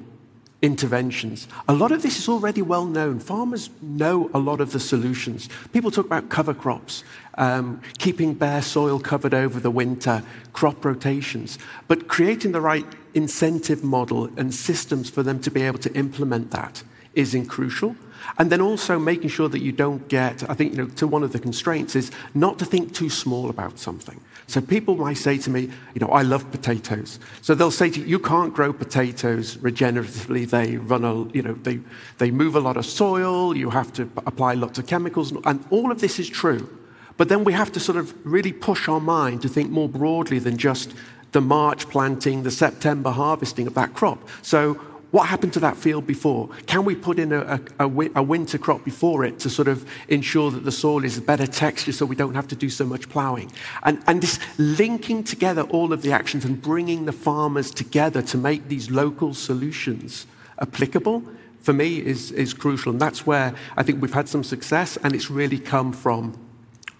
interventions. 0.63 1.47
A 1.67 1.73
lot 1.73 1.91
of 1.91 2.01
this 2.01 2.17
is 2.17 2.29
already 2.29 2.61
well 2.61 2.85
known. 2.85 3.19
Farmers 3.19 3.69
know 3.81 4.31
a 4.33 4.39
lot 4.39 4.61
of 4.61 4.71
the 4.71 4.79
solutions. 4.79 5.49
People 5.73 5.91
talk 5.91 6.05
about 6.05 6.29
cover 6.29 6.53
crops, 6.53 7.03
um, 7.37 7.81
keeping 7.99 8.33
bare 8.33 8.61
soil 8.61 8.97
covered 8.97 9.33
over 9.33 9.59
the 9.59 9.69
winter, 9.69 10.23
crop 10.53 10.85
rotations, 10.85 11.59
but 11.89 12.07
creating 12.07 12.53
the 12.53 12.61
right 12.61 12.85
incentive 13.13 13.83
model 13.83 14.29
and 14.37 14.53
systems 14.53 15.09
for 15.09 15.21
them 15.21 15.39
to 15.41 15.51
be 15.51 15.61
able 15.61 15.79
to 15.79 15.93
implement 15.95 16.49
that 16.51 16.81
is 17.13 17.37
crucial. 17.47 17.95
And 18.37 18.51
then 18.51 18.61
also 18.61 18.99
making 18.99 19.29
sure 19.29 19.49
that 19.49 19.61
you 19.61 19.71
don't 19.71 20.07
get, 20.07 20.49
I 20.49 20.53
think, 20.53 20.71
you 20.71 20.77
know, 20.77 20.87
to 20.87 21.07
one 21.07 21.23
of 21.23 21.33
the 21.33 21.39
constraints 21.39 21.95
is 21.95 22.11
not 22.33 22.57
to 22.59 22.65
think 22.65 22.93
too 22.93 23.09
small 23.09 23.49
about 23.49 23.79
something. 23.79 24.19
So 24.47 24.61
people 24.61 24.95
might 24.95 25.17
say 25.17 25.37
to 25.39 25.49
me, 25.49 25.69
you 25.93 25.99
know, 25.99 26.07
I 26.07 26.21
love 26.21 26.49
potatoes. 26.51 27.19
So 27.41 27.55
they'll 27.55 27.71
say 27.71 27.89
to 27.89 27.99
you, 27.99 28.05
you 28.05 28.19
can't 28.19 28.53
grow 28.53 28.73
potatoes 28.73 29.57
regeneratively. 29.57 30.49
They 30.49 30.77
run 30.77 31.03
a, 31.03 31.27
you 31.33 31.41
know, 31.41 31.53
they, 31.53 31.79
they 32.17 32.31
move 32.31 32.55
a 32.55 32.59
lot 32.59 32.77
of 32.77 32.85
soil. 32.85 33.55
You 33.55 33.69
have 33.69 33.93
to 33.93 34.09
apply 34.25 34.53
lots 34.55 34.79
of 34.79 34.87
chemicals. 34.87 35.33
And 35.45 35.63
all 35.69 35.91
of 35.91 36.01
this 36.01 36.19
is 36.19 36.29
true. 36.29 36.69
But 37.15 37.29
then 37.29 37.43
we 37.43 37.53
have 37.53 37.71
to 37.73 37.79
sort 37.79 37.97
of 37.97 38.13
really 38.25 38.51
push 38.51 38.87
our 38.87 38.99
mind 38.99 39.41
to 39.43 39.49
think 39.49 39.69
more 39.69 39.87
broadly 39.87 40.39
than 40.39 40.57
just 40.57 40.93
the 41.31 41.41
March 41.41 41.87
planting, 41.89 42.43
the 42.43 42.51
September 42.51 43.11
harvesting 43.11 43.67
of 43.67 43.73
that 43.75 43.93
crop. 43.93 44.27
So 44.41 44.79
what 45.13 45.27
happened 45.27 45.53
to 45.53 45.59
that 45.59 45.77
field 45.77 46.07
before? 46.07 46.49
Can 46.65 46.85
we 46.85 46.95
put 46.95 47.19
in 47.19 47.31
a, 47.31 47.61
a, 47.77 47.87
a, 48.15 48.23
winter 48.23 48.57
crop 48.57 48.83
before 48.83 49.23
it 49.23 49.37
to 49.41 49.49
sort 49.49 49.67
of 49.67 49.87
ensure 50.07 50.49
that 50.49 50.63
the 50.63 50.71
soil 50.71 51.03
is 51.03 51.19
a 51.19 51.21
better 51.21 51.45
texture 51.45 51.91
so 51.91 52.03
we 52.03 52.15
don't 52.15 52.33
have 52.33 52.47
to 52.47 52.55
do 52.55 52.67
so 52.67 52.83
much 52.83 53.07
ploughing? 53.09 53.51
And, 53.83 54.01
and 54.07 54.23
this 54.23 54.39
linking 54.57 55.23
together 55.23 55.61
all 55.61 55.93
of 55.93 56.01
the 56.01 56.11
actions 56.11 56.45
and 56.45 56.59
bringing 56.59 57.05
the 57.05 57.11
farmers 57.11 57.69
together 57.69 58.23
to 58.23 58.39
make 58.39 58.69
these 58.69 58.89
local 58.89 59.35
solutions 59.35 60.25
applicable 60.57 61.23
for 61.61 61.73
me 61.73 61.99
is, 61.99 62.31
is 62.31 62.55
crucial. 62.55 62.91
And 62.91 62.99
that's 62.99 63.23
where 63.23 63.53
I 63.77 63.83
think 63.83 64.01
we've 64.01 64.15
had 64.15 64.27
some 64.27 64.43
success, 64.43 64.97
and 65.03 65.13
it's 65.13 65.29
really 65.29 65.59
come 65.59 65.93
from 65.93 66.35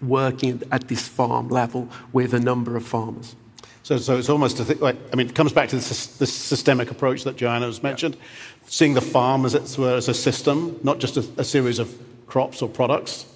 working 0.00 0.62
at 0.70 0.86
this 0.86 1.08
farm 1.08 1.48
level 1.48 1.88
with 2.12 2.32
a 2.32 2.38
number 2.38 2.76
of 2.76 2.86
farmers. 2.86 3.34
So, 3.84 3.98
so 3.98 4.16
it's 4.16 4.30
almost 4.30 4.58
a 4.60 4.74
like, 4.82 4.96
I 5.12 5.16
mean, 5.16 5.28
it 5.28 5.34
comes 5.34 5.52
back 5.52 5.68
to 5.68 5.76
this, 5.76 6.06
this 6.16 6.32
systemic 6.32 6.90
approach 6.90 7.24
that 7.24 7.36
Joanna 7.36 7.66
has 7.66 7.82
mentioned, 7.82 8.14
yeah. 8.16 8.22
seeing 8.66 8.94
the 8.94 9.02
farm 9.02 9.44
as, 9.44 9.54
it 9.54 9.78
were, 9.78 9.94
as 9.94 10.08
a 10.08 10.14
system, 10.14 10.80
not 10.82 11.00
just 11.00 11.18
a, 11.18 11.24
a 11.36 11.44
series 11.44 11.78
of 11.78 11.94
crops 12.26 12.62
or 12.62 12.68
products, 12.68 13.26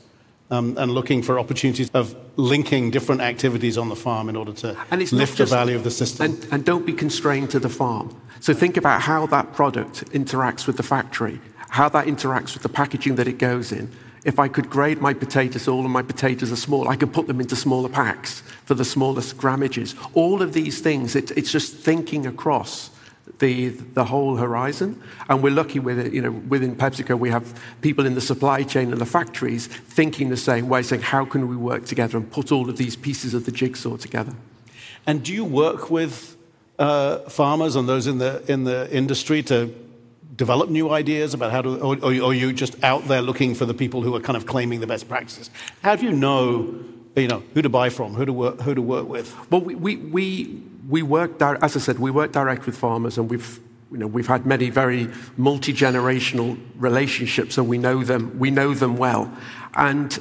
um, 0.51 0.75
and 0.79 0.91
looking 0.91 1.23
for 1.23 1.39
opportunities 1.39 1.91
of 1.93 2.17
linking 2.37 2.91
different 2.91 3.21
activities 3.21 3.77
on 3.77 3.91
the 3.91 3.97
farm 3.97 4.31
in 4.31 4.37
order 4.37 4.55
to 4.55 4.75
lift 5.13 5.37
the 5.37 5.45
value 5.45 5.77
of 5.77 5.85
the 5.85 5.91
system. 5.91 6.33
And, 6.33 6.49
and 6.51 6.65
don't 6.65 6.87
be 6.87 6.95
constrained 6.95 7.51
to 7.51 7.59
the 7.59 7.69
farm. 7.69 8.19
So 8.41 8.55
think 8.55 8.79
about 8.79 9.03
how 9.03 9.27
that 9.27 9.53
product 9.53 10.07
interacts 10.13 10.67
with 10.67 10.79
the 10.79 10.83
factory, 10.83 11.43
how 11.69 11.91
that 11.91 12.07
interacts 12.07 12.55
with 12.55 12.63
the 12.63 12.71
packaging 12.71 13.17
that 13.17 13.29
it 13.29 13.37
goes 13.37 13.71
in, 13.71 13.93
if 14.29 14.39
I 14.39 14.47
could 14.47 14.69
grade 14.69 15.01
my 15.01 15.15
potatoes, 15.15 15.67
all 15.67 15.85
and 15.85 15.93
my 15.93 16.03
potatoes 16.03 16.53
are 16.53 16.57
small, 16.57 16.87
I 16.87 16.97
could 16.97 17.15
put 17.15 17.27
them 17.27 17.41
into 17.41 17.57
smaller 17.57 17.89
packs 17.89 18.43
for 18.67 18.75
the 18.75 18.85
smallest 18.85 19.39
grammages. 19.39 19.95
All 20.13 20.43
of 20.43 20.53
these 20.53 20.83
things, 20.83 21.17
it, 21.17 21.31
it's 21.31 21.51
just 21.51 21.75
thinking 21.75 22.27
across 22.27 22.91
the, 23.39 23.69
the 23.69 24.05
whole 24.05 24.37
horizon. 24.37 25.03
And 25.31 25.43
we're 25.43 25.55
lucky 25.55 25.79
with 25.79 25.99
it, 25.99 26.13
you 26.13 26.21
know, 26.21 26.33
within 26.33 26.77
PepsiCo, 26.77 27.19
we 27.19 27.31
have 27.31 27.59
people 27.81 28.05
in 28.05 28.15
the 28.15 28.21
supply 28.21 28.65
chain 28.65 28.93
and 28.93 29.01
the 29.01 29.07
factories 29.07 29.67
thinking 29.67 30.29
the 30.29 30.37
same 30.37 30.69
way, 30.69 30.83
saying, 30.83 31.01
how 31.01 31.25
can 31.25 31.49
we 31.49 31.57
work 31.57 31.87
together 31.87 32.19
and 32.19 32.31
put 32.31 32.53
all 32.53 32.69
of 32.69 32.77
these 32.77 32.97
pieces 32.97 33.33
of 33.33 33.47
the 33.47 33.53
jigsaw 33.53 33.97
together? 33.97 34.35
And 35.07 35.23
do 35.23 35.33
you 35.33 35.45
work 35.45 35.91
with 35.91 36.37
uh, 36.79 37.21
farmers 37.31 37.77
and 37.77 37.89
those 37.89 38.07
in 38.07 38.19
the, 38.19 38.45
in 38.47 38.65
the 38.65 38.95
industry 38.95 39.43
to 39.45 39.75
develop 40.39 40.71
new 40.71 40.89
ideas 40.91 41.35
about 41.35 41.51
how 41.51 41.61
to, 41.61 41.81
or, 41.81 41.97
or, 41.97 42.15
or 42.15 42.31
are 42.31 42.35
you 42.35 42.53
just 42.53 42.83
out 42.83 43.07
there 43.09 43.21
looking 43.21 43.55
for 43.55 43.67
the 43.67 43.75
people 43.75 44.03
who 44.03 44.15
are 44.15 44.21
kind 44.21 44.37
of 44.37 44.47
claiming 44.47 44.81
the 44.81 44.87
best 44.87 45.09
practices? 45.09 45.51
How 45.83 45.97
do 45.97 46.07
you 46.07 46.13
know, 46.13 46.83
you 47.17 47.27
know, 47.27 47.43
who 47.53 47.61
to 47.61 47.69
buy 47.69 47.91
from, 47.91 48.15
who 48.15 48.25
to 48.25 48.33
work, 48.33 48.61
who 48.61 48.75
to 48.75 48.81
work 48.81 49.09
with? 49.09 49.35
Well, 49.51 49.61
we, 49.61 49.75
we, 49.75 49.97
we, 49.97 50.63
we 50.89 51.03
work, 51.03 51.43
as 51.43 51.77
I 51.77 51.81
said, 51.81 51.99
we 51.99 52.13
work 52.13 52.31
direct 52.33 52.67
with 52.67 52.77
farmers 52.77 53.19
and 53.19 53.29
we've, 53.29 53.61
you 53.91 53.99
know, 53.99 54.07
we've 54.07 54.29
had 54.29 54.47
many 54.47 54.71
very 54.71 55.09
multi-generational 55.37 56.57
relationships 56.77 57.59
and 57.59 57.69
we 57.69 57.77
know 57.77 58.05
them, 58.05 58.39
we 58.39 58.53
know 58.53 58.75
them 58.75 58.97
well. 58.97 59.31
And 59.75 60.17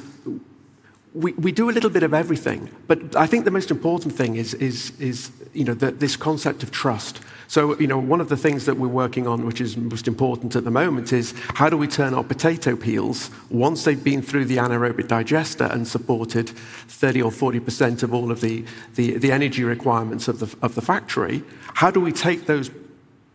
we, 1.18 1.32
we 1.32 1.50
do 1.50 1.68
a 1.68 1.72
little 1.72 1.90
bit 1.90 2.04
of 2.04 2.14
everything, 2.14 2.70
but 2.86 3.16
I 3.16 3.26
think 3.26 3.44
the 3.44 3.50
most 3.50 3.72
important 3.72 4.14
thing 4.14 4.36
is, 4.36 4.54
is, 4.54 4.92
is 5.00 5.32
you 5.52 5.64
know, 5.64 5.74
the, 5.74 5.90
this 5.90 6.16
concept 6.16 6.62
of 6.62 6.70
trust. 6.70 7.20
So, 7.48 7.76
you 7.80 7.88
know, 7.88 7.98
one 7.98 8.20
of 8.20 8.28
the 8.28 8.36
things 8.36 8.66
that 8.66 8.76
we're 8.76 8.86
working 8.86 9.26
on, 9.26 9.44
which 9.44 9.60
is 9.60 9.76
most 9.76 10.06
important 10.06 10.54
at 10.54 10.62
the 10.62 10.70
moment, 10.70 11.12
is 11.12 11.34
how 11.54 11.68
do 11.68 11.76
we 11.76 11.88
turn 11.88 12.14
our 12.14 12.22
potato 12.22 12.76
peels, 12.76 13.30
once 13.50 13.82
they've 13.82 14.02
been 14.02 14.22
through 14.22 14.44
the 14.44 14.58
anaerobic 14.58 15.08
digester 15.08 15.64
and 15.64 15.88
supported 15.88 16.50
30 16.50 17.22
or 17.22 17.32
40% 17.32 18.04
of 18.04 18.14
all 18.14 18.30
of 18.30 18.40
the, 18.40 18.64
the, 18.94 19.18
the 19.18 19.32
energy 19.32 19.64
requirements 19.64 20.28
of 20.28 20.38
the, 20.38 20.56
of 20.62 20.76
the 20.76 20.82
factory, 20.82 21.42
how 21.74 21.90
do 21.90 22.00
we 22.00 22.12
take 22.12 22.46
those 22.46 22.70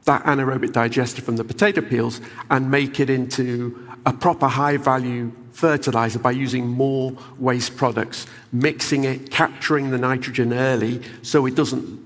that 0.05 0.23
anaerobic 0.23 0.71
digester 0.71 1.21
from 1.21 1.35
the 1.35 1.43
potato 1.43 1.81
peels 1.81 2.21
and 2.49 2.69
make 2.71 2.99
it 2.99 3.09
into 3.09 3.87
a 4.05 4.13
proper 4.13 4.47
high 4.47 4.77
value 4.77 5.31
fertilizer 5.53 6.19
by 6.19 6.31
using 6.31 6.67
more 6.67 7.13
waste 7.39 7.77
products, 7.77 8.27
mixing 8.51 9.05
it, 9.05 9.31
capturing 9.31 9.91
the 9.91 9.97
nitrogen 9.97 10.51
early 10.51 11.01
so 11.21 11.45
it 11.45 11.55
doesn't 11.55 11.99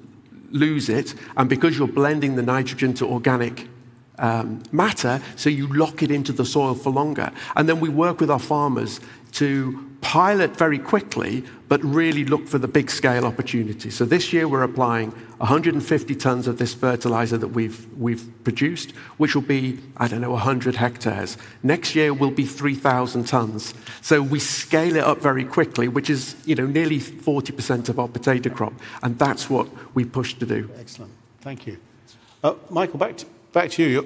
lose 0.51 0.89
it. 0.89 1.15
And 1.35 1.49
because 1.49 1.77
you're 1.77 1.87
blending 1.87 2.35
the 2.35 2.43
nitrogen 2.43 2.93
to 2.95 3.07
organic 3.07 3.67
um, 4.19 4.61
matter, 4.71 5.21
so 5.35 5.49
you 5.49 5.67
lock 5.67 6.03
it 6.03 6.11
into 6.11 6.33
the 6.33 6.45
soil 6.45 6.75
for 6.75 6.91
longer. 6.91 7.31
And 7.55 7.67
then 7.67 7.79
we 7.79 7.89
work 7.89 8.19
with 8.19 8.29
our 8.29 8.39
farmers 8.39 8.99
to 9.33 9.83
pilot 10.01 10.55
very 10.55 10.79
quickly, 10.79 11.43
but 11.67 11.83
really 11.83 12.25
look 12.25 12.47
for 12.47 12.57
the 12.57 12.67
big 12.67 12.89
scale 12.89 13.25
opportunity. 13.25 13.89
So 13.89 14.05
this 14.05 14.31
year 14.31 14.47
we're 14.47 14.63
applying 14.63 15.13
150 15.37 16.15
tons 16.15 16.47
of 16.47 16.57
this 16.57 16.73
fertilizer 16.73 17.37
that 17.37 17.49
we've, 17.49 17.85
we've 17.97 18.27
produced, 18.43 18.91
which 19.17 19.35
will 19.35 19.43
be, 19.43 19.79
I 19.97 20.07
don't 20.07 20.21
know, 20.21 20.31
100 20.31 20.75
hectares. 20.75 21.37
Next 21.61 21.95
year 21.95 22.13
will 22.13 22.31
be 22.31 22.45
3,000 22.45 23.25
tons. 23.25 23.73
So 24.01 24.21
we 24.21 24.39
scale 24.39 24.95
it 24.95 25.03
up 25.03 25.21
very 25.21 25.45
quickly, 25.45 25.87
which 25.87 26.09
is, 26.09 26.35
you 26.45 26.55
know, 26.55 26.65
nearly 26.65 26.99
40% 26.99 27.89
of 27.89 27.99
our 27.99 28.07
potato 28.07 28.49
crop. 28.49 28.73
And 29.03 29.19
that's 29.19 29.49
what 29.49 29.67
we 29.93 30.05
push 30.05 30.33
to 30.35 30.45
do. 30.45 30.69
Excellent. 30.79 31.11
Thank 31.41 31.67
you. 31.67 31.77
Uh, 32.43 32.55
Michael, 32.69 32.97
back 32.97 33.17
to, 33.17 33.25
back 33.53 33.69
to 33.71 33.83
you. 33.83 33.89
Your, 33.89 34.03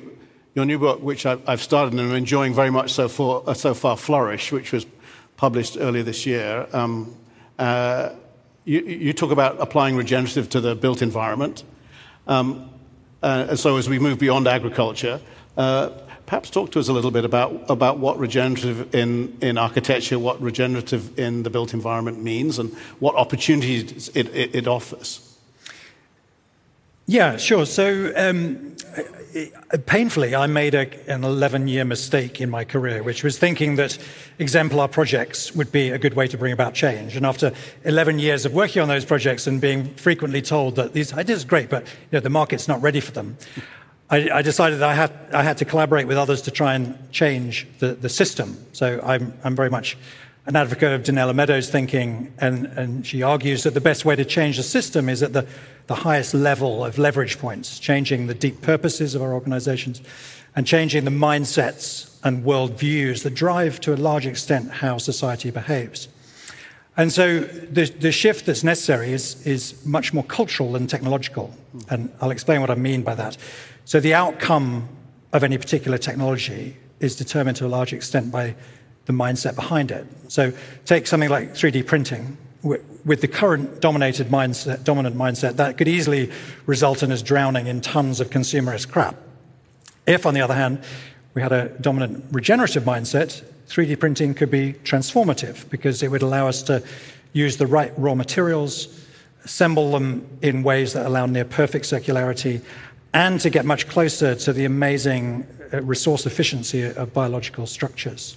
your 0.53 0.65
new 0.65 0.79
book, 0.79 1.01
which 1.01 1.25
I've, 1.25 1.47
I've 1.47 1.61
started 1.61 1.93
and 1.93 2.01
am 2.01 2.13
enjoying 2.13 2.53
very 2.53 2.69
much 2.69 2.91
so, 2.91 3.07
for, 3.07 3.43
uh, 3.47 3.53
so 3.53 3.73
far, 3.73 3.95
Flourish, 3.95 4.51
which 4.51 4.73
was 4.73 4.85
published 5.37 5.77
earlier 5.79 6.03
this 6.03 6.25
year, 6.25 6.67
um, 6.73 7.15
uh, 7.57 8.09
you, 8.65 8.81
you, 8.81 9.13
talk 9.13 9.31
about 9.31 9.59
applying 9.59 9.95
regenerative 9.95 10.49
to 10.49 10.61
the 10.61 10.75
built 10.75 11.01
environment. 11.01 11.63
Um, 12.27 12.69
uh, 13.23 13.55
so, 13.55 13.77
as 13.77 13.89
we 13.89 13.99
move 13.99 14.19
beyond 14.19 14.47
agriculture, 14.47 15.19
uh, 15.57 15.89
perhaps 16.25 16.49
talk 16.49 16.71
to 16.71 16.79
us 16.79 16.87
a 16.87 16.93
little 16.93 17.11
bit 17.11 17.25
about, 17.25 17.69
about 17.69 17.97
what 17.99 18.17
regenerative 18.17 18.93
in, 18.95 19.37
in 19.41 19.57
architecture, 19.57 20.17
what 20.17 20.41
regenerative 20.41 21.17
in 21.19 21.43
the 21.43 21.49
built 21.49 21.73
environment 21.73 22.23
means, 22.23 22.57
and 22.57 22.73
what 22.99 23.15
opportunities 23.15 24.09
it, 24.09 24.27
it, 24.33 24.55
it 24.55 24.67
offers. 24.67 25.27
Yeah, 27.05 27.37
sure. 27.37 27.65
So, 27.65 28.13
um, 28.15 28.75
painfully, 29.85 30.35
I 30.35 30.47
made 30.47 30.73
a, 30.73 31.11
an 31.11 31.23
11 31.23 31.67
year 31.67 31.85
mistake 31.85 32.41
in 32.41 32.49
my 32.49 32.63
career, 32.63 33.03
which 33.03 33.23
was 33.23 33.37
thinking 33.37 33.75
that 33.75 33.97
exemplar 34.39 34.87
projects 34.87 35.53
would 35.55 35.71
be 35.71 35.89
a 35.89 35.97
good 35.97 36.13
way 36.13 36.27
to 36.27 36.37
bring 36.37 36.53
about 36.53 36.73
change. 36.73 37.15
And 37.15 37.25
after 37.25 37.53
11 37.83 38.19
years 38.19 38.45
of 38.45 38.53
working 38.53 38.81
on 38.81 38.87
those 38.87 39.05
projects 39.05 39.47
and 39.47 39.61
being 39.61 39.93
frequently 39.95 40.41
told 40.41 40.75
that 40.75 40.93
these 40.93 41.13
ideas 41.13 41.43
are 41.43 41.47
great, 41.47 41.69
but 41.69 41.83
you 41.83 42.13
know, 42.13 42.19
the 42.19 42.29
market's 42.29 42.67
not 42.67 42.81
ready 42.81 42.99
for 42.99 43.11
them, 43.11 43.37
I, 44.09 44.29
I 44.29 44.41
decided 44.41 44.79
that 44.79 44.89
I 44.89 44.93
had, 44.93 45.11
I 45.33 45.43
had 45.43 45.57
to 45.59 45.65
collaborate 45.65 46.07
with 46.07 46.17
others 46.17 46.41
to 46.43 46.51
try 46.51 46.75
and 46.75 47.11
change 47.11 47.67
the, 47.79 47.93
the 47.93 48.09
system. 48.09 48.57
So 48.73 48.99
I'm, 49.03 49.33
I'm 49.43 49.55
very 49.55 49.69
much 49.69 49.97
an 50.47 50.55
advocate 50.55 50.91
of 50.91 51.03
Donella 51.03 51.35
Meadows' 51.35 51.69
thinking, 51.69 52.33
and, 52.39 52.65
and 52.65 53.05
she 53.05 53.21
argues 53.21 53.63
that 53.63 53.73
the 53.73 53.81
best 53.81 54.05
way 54.05 54.15
to 54.15 54.25
change 54.25 54.57
the 54.57 54.63
system 54.63 55.07
is 55.07 55.21
at 55.21 55.33
the, 55.33 55.47
the 55.91 55.95
highest 55.95 56.33
level 56.33 56.85
of 56.85 56.97
leverage 56.97 57.37
points, 57.37 57.77
changing 57.77 58.27
the 58.27 58.33
deep 58.33 58.61
purposes 58.61 59.13
of 59.13 59.21
our 59.21 59.33
organizations 59.33 60.01
and 60.55 60.65
changing 60.65 61.03
the 61.03 61.11
mindsets 61.11 62.17
and 62.23 62.45
worldviews 62.45 63.23
that 63.23 63.35
drive 63.35 63.81
to 63.81 63.93
a 63.93 63.97
large 63.97 64.25
extent 64.25 64.71
how 64.71 64.97
society 64.97 65.51
behaves. 65.51 66.07
And 66.95 67.11
so 67.11 67.41
the, 67.41 67.93
the 67.99 68.13
shift 68.13 68.45
that's 68.45 68.63
necessary 68.63 69.11
is, 69.11 69.45
is 69.45 69.85
much 69.85 70.13
more 70.13 70.23
cultural 70.23 70.71
than 70.71 70.87
technological. 70.87 71.53
And 71.89 72.09
I'll 72.21 72.31
explain 72.31 72.61
what 72.61 72.69
I 72.69 72.75
mean 72.75 73.01
by 73.01 73.15
that. 73.15 73.35
So 73.83 73.99
the 73.99 74.13
outcome 74.13 74.87
of 75.33 75.43
any 75.43 75.57
particular 75.57 75.97
technology 75.97 76.77
is 77.01 77.17
determined 77.17 77.57
to 77.57 77.65
a 77.65 77.71
large 77.77 77.91
extent 77.91 78.31
by 78.31 78.55
the 79.07 79.13
mindset 79.13 79.55
behind 79.55 79.91
it. 79.91 80.07
So 80.29 80.53
take 80.85 81.05
something 81.05 81.29
like 81.29 81.53
3D 81.53 81.85
printing. 81.85 82.37
With 83.03 83.21
the 83.21 83.27
current 83.27 83.81
dominated 83.81 84.27
mindset, 84.27 84.83
dominant 84.83 85.15
mindset, 85.15 85.55
that 85.55 85.77
could 85.77 85.87
easily 85.87 86.31
result 86.65 87.01
in 87.01 87.11
us 87.11 87.21
drowning 87.21 87.67
in 87.67 87.81
tons 87.81 88.19
of 88.19 88.29
consumerist 88.29 88.91
crap. 88.91 89.15
If, 90.05 90.25
on 90.25 90.33
the 90.33 90.41
other 90.41 90.53
hand, 90.53 90.83
we 91.33 91.41
had 91.41 91.51
a 91.51 91.69
dominant 91.79 92.25
regenerative 92.31 92.83
mindset, 92.83 93.43
3D 93.67 93.99
printing 93.99 94.33
could 94.33 94.51
be 94.51 94.73
transformative 94.83 95.69
because 95.69 96.03
it 96.03 96.11
would 96.11 96.21
allow 96.21 96.47
us 96.47 96.61
to 96.63 96.83
use 97.31 97.55
the 97.57 97.67
right 97.67 97.93
raw 97.97 98.13
materials, 98.13 98.87
assemble 99.45 99.91
them 99.91 100.27
in 100.41 100.61
ways 100.61 100.93
that 100.93 101.05
allow 101.05 101.25
near 101.25 101.45
perfect 101.45 101.85
circularity, 101.85 102.61
and 103.13 103.39
to 103.39 103.49
get 103.49 103.65
much 103.65 103.87
closer 103.87 104.35
to 104.35 104.53
the 104.53 104.65
amazing 104.65 105.47
uh, 105.73 105.81
resource 105.83 106.25
efficiency 106.25 106.83
of 106.83 107.13
biological 107.13 107.65
structures. 107.65 108.35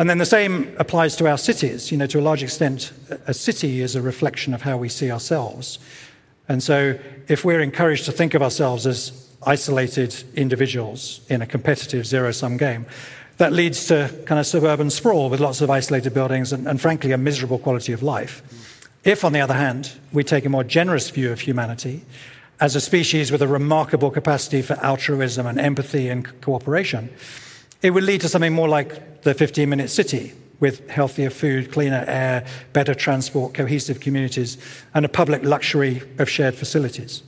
And 0.00 0.08
then 0.08 0.16
the 0.16 0.24
same 0.24 0.74
applies 0.78 1.14
to 1.16 1.28
our 1.28 1.36
cities. 1.36 1.92
You 1.92 1.98
know, 1.98 2.06
to 2.06 2.18
a 2.18 2.22
large 2.22 2.42
extent, 2.42 2.90
a 3.26 3.34
city 3.34 3.82
is 3.82 3.94
a 3.94 4.00
reflection 4.00 4.54
of 4.54 4.62
how 4.62 4.78
we 4.78 4.88
see 4.88 5.10
ourselves. 5.10 5.78
And 6.48 6.62
so, 6.62 6.98
if 7.28 7.44
we're 7.44 7.60
encouraged 7.60 8.06
to 8.06 8.12
think 8.12 8.32
of 8.32 8.40
ourselves 8.40 8.86
as 8.86 9.28
isolated 9.42 10.16
individuals 10.34 11.20
in 11.28 11.42
a 11.42 11.46
competitive 11.46 12.06
zero 12.06 12.32
sum 12.32 12.56
game, 12.56 12.86
that 13.36 13.52
leads 13.52 13.88
to 13.88 14.10
kind 14.24 14.38
of 14.38 14.46
suburban 14.46 14.88
sprawl 14.88 15.28
with 15.28 15.38
lots 15.38 15.60
of 15.60 15.68
isolated 15.68 16.14
buildings 16.14 16.50
and, 16.50 16.66
and, 16.66 16.80
frankly, 16.80 17.12
a 17.12 17.18
miserable 17.18 17.58
quality 17.58 17.92
of 17.92 18.02
life. 18.02 18.88
If, 19.04 19.22
on 19.22 19.34
the 19.34 19.40
other 19.40 19.52
hand, 19.52 19.92
we 20.14 20.24
take 20.24 20.46
a 20.46 20.48
more 20.48 20.64
generous 20.64 21.10
view 21.10 21.30
of 21.30 21.40
humanity 21.40 22.06
as 22.58 22.74
a 22.74 22.80
species 22.80 23.30
with 23.30 23.42
a 23.42 23.46
remarkable 23.46 24.10
capacity 24.10 24.62
for 24.62 24.82
altruism 24.82 25.46
and 25.46 25.60
empathy 25.60 26.08
and 26.08 26.40
cooperation, 26.40 27.10
it 27.82 27.90
would 27.90 28.04
lead 28.04 28.20
to 28.20 28.28
something 28.28 28.52
more 28.52 28.68
like 28.68 29.22
the 29.22 29.34
15 29.34 29.68
minute 29.68 29.90
city 29.90 30.32
with 30.60 30.88
healthier 30.90 31.30
food, 31.30 31.72
cleaner 31.72 32.04
air, 32.06 32.46
better 32.72 32.94
transport, 32.94 33.54
cohesive 33.54 34.00
communities, 34.00 34.58
and 34.94 35.04
a 35.04 35.08
public 35.08 35.42
luxury 35.42 36.02
of 36.18 36.28
shared 36.28 36.54
facilities. 36.54 37.22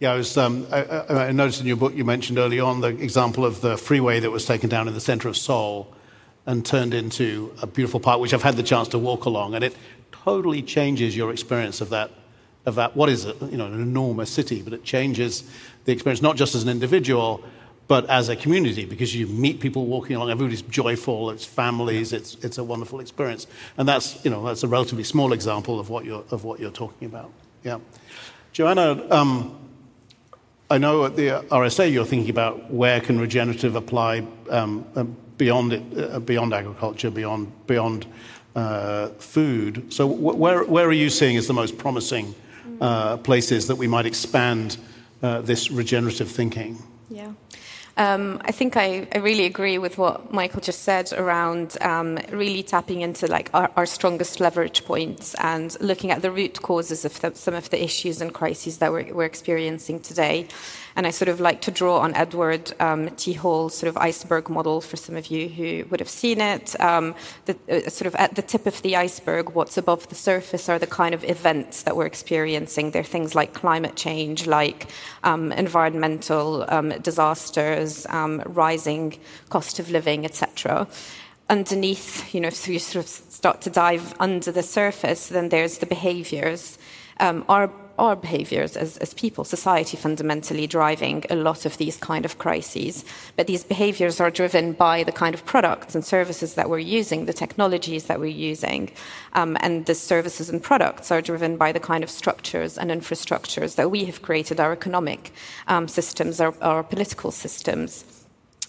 Yeah, 0.00 0.12
I, 0.12 0.16
was, 0.16 0.36
um, 0.36 0.66
I, 0.70 1.28
I, 1.28 1.32
noticed 1.32 1.60
in 1.60 1.66
your 1.66 1.76
book 1.76 1.94
you 1.94 2.04
mentioned 2.04 2.38
early 2.38 2.60
on 2.60 2.82
the 2.82 2.88
example 2.88 3.46
of 3.46 3.62
the 3.62 3.78
freeway 3.78 4.20
that 4.20 4.30
was 4.30 4.44
taken 4.44 4.68
down 4.68 4.88
in 4.88 4.94
the 4.94 5.00
center 5.00 5.28
of 5.28 5.38
Seoul 5.38 5.94
and 6.44 6.66
turned 6.66 6.92
into 6.92 7.54
a 7.62 7.66
beautiful 7.66 7.98
park, 7.98 8.20
which 8.20 8.34
I've 8.34 8.42
had 8.42 8.56
the 8.56 8.62
chance 8.62 8.88
to 8.88 8.98
walk 8.98 9.24
along, 9.24 9.54
and 9.54 9.64
it 9.64 9.74
totally 10.12 10.60
changes 10.60 11.16
your 11.16 11.30
experience 11.30 11.80
of 11.80 11.88
that, 11.90 12.10
of 12.66 12.74
that 12.74 12.94
what 12.94 13.08
is 13.08 13.24
it, 13.24 13.40
you 13.42 13.56
know, 13.56 13.66
an 13.66 13.80
enormous 13.80 14.28
city, 14.28 14.60
but 14.60 14.74
it 14.74 14.84
changes 14.84 15.44
the 15.86 15.92
experience 15.92 16.20
not 16.20 16.36
just 16.36 16.54
as 16.54 16.62
an 16.62 16.68
individual, 16.68 17.42
but 17.88 18.08
as 18.10 18.28
a 18.28 18.36
community 18.36 18.84
because 18.84 19.14
you 19.14 19.26
meet 19.26 19.60
people 19.60 19.86
walking 19.86 20.16
along, 20.16 20.30
everybody's 20.30 20.62
joyful, 20.62 21.30
it's 21.30 21.44
families, 21.44 22.12
it's, 22.12 22.34
it's 22.42 22.58
a 22.58 22.64
wonderful 22.64 23.00
experience. 23.00 23.46
And 23.76 23.88
that's, 23.88 24.24
you 24.24 24.30
know, 24.30 24.44
that's 24.44 24.64
a 24.64 24.68
relatively 24.68 25.04
small 25.04 25.32
example 25.32 25.78
of 25.78 25.88
what 25.88 26.04
you're, 26.04 26.24
of 26.30 26.44
what 26.44 26.58
you're 26.58 26.70
talking 26.70 27.06
about. 27.06 27.30
Yeah. 27.62 27.78
Joanna, 28.52 29.06
um, 29.10 29.56
I 30.68 30.78
know 30.78 31.04
at 31.04 31.14
the 31.14 31.28
RSA 31.28 31.92
you're 31.92 32.04
thinking 32.04 32.30
about 32.30 32.72
where 32.72 33.00
can 33.00 33.20
regenerative 33.20 33.76
apply 33.76 34.26
um, 34.50 34.84
uh, 34.96 35.04
beyond, 35.38 35.72
it, 35.72 35.98
uh, 35.98 36.18
beyond 36.18 36.52
agriculture, 36.52 37.10
beyond, 37.10 37.52
beyond 37.68 38.06
uh, 38.56 39.08
food. 39.18 39.92
So 39.92 40.06
where, 40.06 40.64
where 40.64 40.86
are 40.86 40.92
you 40.92 41.10
seeing 41.10 41.36
as 41.36 41.46
the 41.46 41.52
most 41.52 41.78
promising 41.78 42.34
uh, 42.80 43.18
places 43.18 43.68
that 43.68 43.76
we 43.76 43.86
might 43.86 44.06
expand 44.06 44.78
uh, 45.22 45.42
this 45.42 45.70
regenerative 45.70 46.28
thinking? 46.28 46.82
Yeah. 47.08 47.32
Um, 47.98 48.42
I 48.44 48.52
think 48.52 48.76
I, 48.76 49.08
I, 49.14 49.18
really 49.18 49.46
agree 49.46 49.78
with 49.78 49.96
what 49.96 50.30
Michael 50.30 50.60
just 50.60 50.82
said 50.82 51.14
around 51.14 51.78
um, 51.80 52.18
really 52.30 52.62
tapping 52.62 53.00
into 53.00 53.26
like 53.26 53.48
our, 53.54 53.70
our, 53.74 53.86
strongest 53.86 54.38
leverage 54.38 54.84
points 54.84 55.34
and 55.40 55.74
looking 55.80 56.10
at 56.10 56.20
the 56.20 56.30
root 56.30 56.60
causes 56.60 57.06
of 57.06 57.18
the, 57.20 57.34
some 57.34 57.54
of 57.54 57.70
the 57.70 57.82
issues 57.82 58.20
and 58.20 58.34
crises 58.34 58.78
that 58.78 58.92
we're, 58.92 59.14
we're 59.14 59.24
experiencing 59.24 60.00
today. 60.00 60.46
And 60.96 61.06
I 61.06 61.10
sort 61.10 61.28
of 61.28 61.38
like 61.40 61.60
to 61.62 61.70
draw 61.70 61.98
on 61.98 62.14
Edward 62.14 62.72
um, 62.80 63.10
T. 63.10 63.34
Hall's 63.34 63.76
sort 63.76 63.88
of 63.88 63.96
iceberg 63.96 64.48
model 64.48 64.80
for 64.80 64.96
some 64.96 65.14
of 65.14 65.26
you 65.28 65.48
who 65.48 65.84
would 65.90 66.00
have 66.00 66.08
seen 66.08 66.40
it. 66.40 66.78
Um, 66.80 67.14
the, 67.44 67.56
uh, 67.70 67.88
sort 67.90 68.06
of 68.06 68.14
at 68.16 68.34
the 68.34 68.42
tip 68.42 68.66
of 68.66 68.80
the 68.82 68.96
iceberg, 68.96 69.50
what's 69.50 69.76
above 69.76 70.08
the 70.08 70.14
surface 70.14 70.68
are 70.68 70.78
the 70.78 70.86
kind 70.86 71.14
of 71.14 71.22
events 71.24 71.82
that 71.84 71.96
we're 71.96 72.06
experiencing. 72.06 72.90
They're 72.90 73.04
things 73.04 73.34
like 73.34 73.52
climate 73.52 73.94
change, 73.94 74.46
like 74.46 74.88
um, 75.22 75.52
environmental 75.52 76.64
um, 76.68 76.88
disasters, 77.00 78.06
um, 78.06 78.42
rising 78.46 79.18
cost 79.50 79.78
of 79.78 79.90
living, 79.90 80.24
etc 80.24 80.88
underneath, 81.48 82.34
you 82.34 82.40
know, 82.40 82.48
if 82.48 82.66
you 82.66 82.78
sort 82.78 83.04
of 83.04 83.08
start 83.08 83.60
to 83.62 83.70
dive 83.70 84.14
under 84.18 84.50
the 84.50 84.62
surface, 84.62 85.28
then 85.28 85.48
there's 85.48 85.78
the 85.78 85.86
behaviors. 85.86 86.78
Um, 87.20 87.44
our 87.48 87.70
our 87.98 88.16
behaviors 88.16 88.76
as, 88.76 88.96
as 88.98 89.14
people, 89.14 89.44
society 89.44 89.96
fundamentally 89.96 90.66
driving 90.66 91.24
a 91.30 91.36
lot 91.36 91.66
of 91.66 91.76
these 91.76 91.96
kind 91.96 92.24
of 92.24 92.38
crises. 92.38 93.04
But 93.36 93.46
these 93.46 93.64
behaviors 93.64 94.20
are 94.20 94.30
driven 94.30 94.72
by 94.72 95.04
the 95.04 95.12
kind 95.12 95.34
of 95.34 95.44
products 95.44 95.94
and 95.94 96.04
services 96.04 96.54
that 96.54 96.70
we're 96.70 96.78
using, 96.78 97.26
the 97.26 97.32
technologies 97.32 98.04
that 98.04 98.20
we're 98.20 98.26
using. 98.26 98.90
Um, 99.32 99.56
and 99.60 99.86
the 99.86 99.94
services 99.94 100.50
and 100.50 100.62
products 100.62 101.10
are 101.10 101.22
driven 101.22 101.56
by 101.56 101.72
the 101.72 101.80
kind 101.80 102.02
of 102.02 102.10
structures 102.10 102.78
and 102.78 102.90
infrastructures 102.90 103.76
that 103.76 103.90
we 103.90 104.04
have 104.06 104.22
created, 104.22 104.60
our 104.60 104.72
economic 104.72 105.32
um, 105.68 105.88
systems, 105.88 106.40
our, 106.40 106.54
our 106.60 106.82
political 106.82 107.30
systems. 107.30 108.15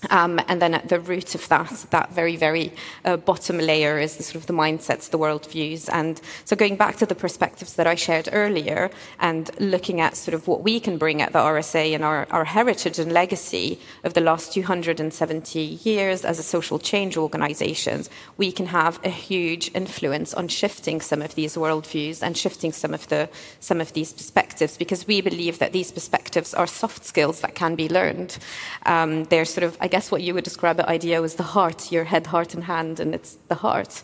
Um, 0.09 0.39
and 0.47 0.61
then 0.61 0.73
at 0.73 0.89
the 0.89 0.99
root 0.99 1.33
of 1.33 1.47
that, 1.49 1.85
that 1.89 2.11
very, 2.11 2.35
very 2.35 2.71
uh, 3.03 3.17
bottom 3.17 3.57
layer 3.57 3.97
is 3.97 4.17
the 4.17 4.23
sort 4.23 4.35
of 4.35 4.45
the 4.45 4.53
mindsets, 4.53 5.09
the 5.09 5.17
worldviews. 5.17 5.89
And 5.91 6.21
so 6.45 6.55
going 6.55 6.75
back 6.75 6.97
to 6.97 7.05
the 7.05 7.15
perspectives 7.15 7.73
that 7.73 7.87
I 7.87 7.95
shared 7.95 8.29
earlier 8.31 8.91
and 9.19 9.49
looking 9.59 9.99
at 9.99 10.15
sort 10.15 10.35
of 10.35 10.47
what 10.47 10.61
we 10.61 10.79
can 10.79 10.97
bring 10.97 11.21
at 11.21 11.33
the 11.33 11.39
RSA 11.39 11.95
and 11.95 12.03
our, 12.03 12.27
our 12.29 12.45
heritage 12.45 12.99
and 12.99 13.11
legacy 13.11 13.79
of 14.03 14.13
the 14.13 14.21
last 14.21 14.53
270 14.53 15.59
years 15.59 16.23
as 16.23 16.37
a 16.37 16.43
social 16.43 16.77
change 16.77 17.17
organization, 17.17 18.03
we 18.37 18.51
can 18.51 18.67
have 18.67 18.99
a 19.03 19.09
huge 19.09 19.71
influence 19.73 20.33
on 20.33 20.47
shifting 20.47 21.01
some 21.01 21.21
of 21.21 21.33
these 21.33 21.55
worldviews 21.55 22.21
and 22.21 22.37
shifting 22.37 22.71
some 22.71 22.93
of 22.93 23.07
the 23.07 23.29
some 23.59 23.81
of 23.81 23.93
these 23.93 24.13
perspectives 24.13 24.77
because 24.77 25.07
we 25.07 25.21
believe 25.21 25.59
that 25.59 25.71
these 25.73 25.91
perspectives 25.91 26.26
are 26.37 26.67
soft 26.67 27.05
skills 27.05 27.41
that 27.41 27.55
can 27.55 27.75
be 27.75 27.89
learned. 27.89 28.37
Um, 28.85 29.25
they're 29.25 29.45
sort 29.45 29.63
of 29.63 29.77
I 29.79 29.87
guess 29.87 30.11
what 30.11 30.21
you 30.21 30.33
would 30.33 30.43
describe 30.43 30.79
at 30.79 30.89
IDEO 30.89 31.23
as 31.23 31.35
the 31.35 31.43
heart, 31.43 31.91
your 31.91 32.03
head, 32.03 32.27
heart, 32.27 32.53
and 32.53 32.63
hand, 32.63 32.99
and 32.99 33.13
it's 33.15 33.37
the 33.47 33.55
heart. 33.55 34.01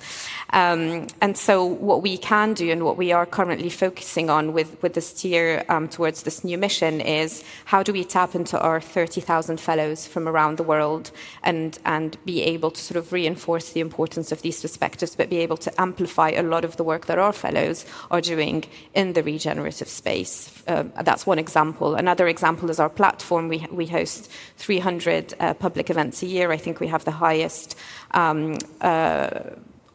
Um, 0.51 1.07
and 1.21 1.37
so, 1.37 1.65
what 1.65 2.01
we 2.01 2.17
can 2.17 2.53
do 2.53 2.71
and 2.71 2.83
what 2.83 2.97
we 2.97 3.11
are 3.11 3.25
currently 3.25 3.69
focusing 3.69 4.29
on 4.29 4.53
with, 4.53 4.81
with 4.81 4.93
the 4.93 5.01
steer 5.01 5.65
um, 5.69 5.87
towards 5.87 6.23
this 6.23 6.43
new 6.43 6.57
mission 6.57 7.01
is 7.01 7.43
how 7.65 7.83
do 7.83 7.91
we 7.91 8.03
tap 8.03 8.35
into 8.35 8.59
our 8.59 8.79
30,000 8.79 9.59
fellows 9.59 10.05
from 10.05 10.27
around 10.27 10.57
the 10.57 10.63
world 10.63 11.11
and, 11.43 11.79
and 11.85 12.17
be 12.25 12.41
able 12.43 12.71
to 12.71 12.81
sort 12.81 12.97
of 12.97 13.11
reinforce 13.11 13.71
the 13.71 13.79
importance 13.79 14.31
of 14.31 14.41
these 14.41 14.61
perspectives, 14.61 15.15
but 15.15 15.29
be 15.29 15.37
able 15.37 15.57
to 15.57 15.81
amplify 15.81 16.29
a 16.29 16.43
lot 16.43 16.63
of 16.63 16.77
the 16.77 16.83
work 16.83 17.07
that 17.07 17.17
our 17.17 17.33
fellows 17.33 17.85
are 18.11 18.21
doing 18.21 18.63
in 18.93 19.13
the 19.13 19.23
regenerative 19.23 19.89
space. 19.89 20.63
Uh, 20.67 20.83
that's 21.03 21.25
one 21.25 21.39
example. 21.39 21.95
Another 21.95 22.22
example 22.27 22.69
is 22.69 22.79
our 22.79 22.89
platform. 22.89 23.47
We, 23.47 23.67
we 23.71 23.85
host 23.87 24.31
300 24.57 25.33
uh, 25.39 25.53
public 25.53 25.89
events 25.89 26.23
a 26.23 26.25
year. 26.25 26.51
I 26.51 26.57
think 26.57 26.79
we 26.79 26.87
have 26.87 27.05
the 27.05 27.11
highest 27.11 27.77
um, 28.11 28.57
uh, 28.81 29.29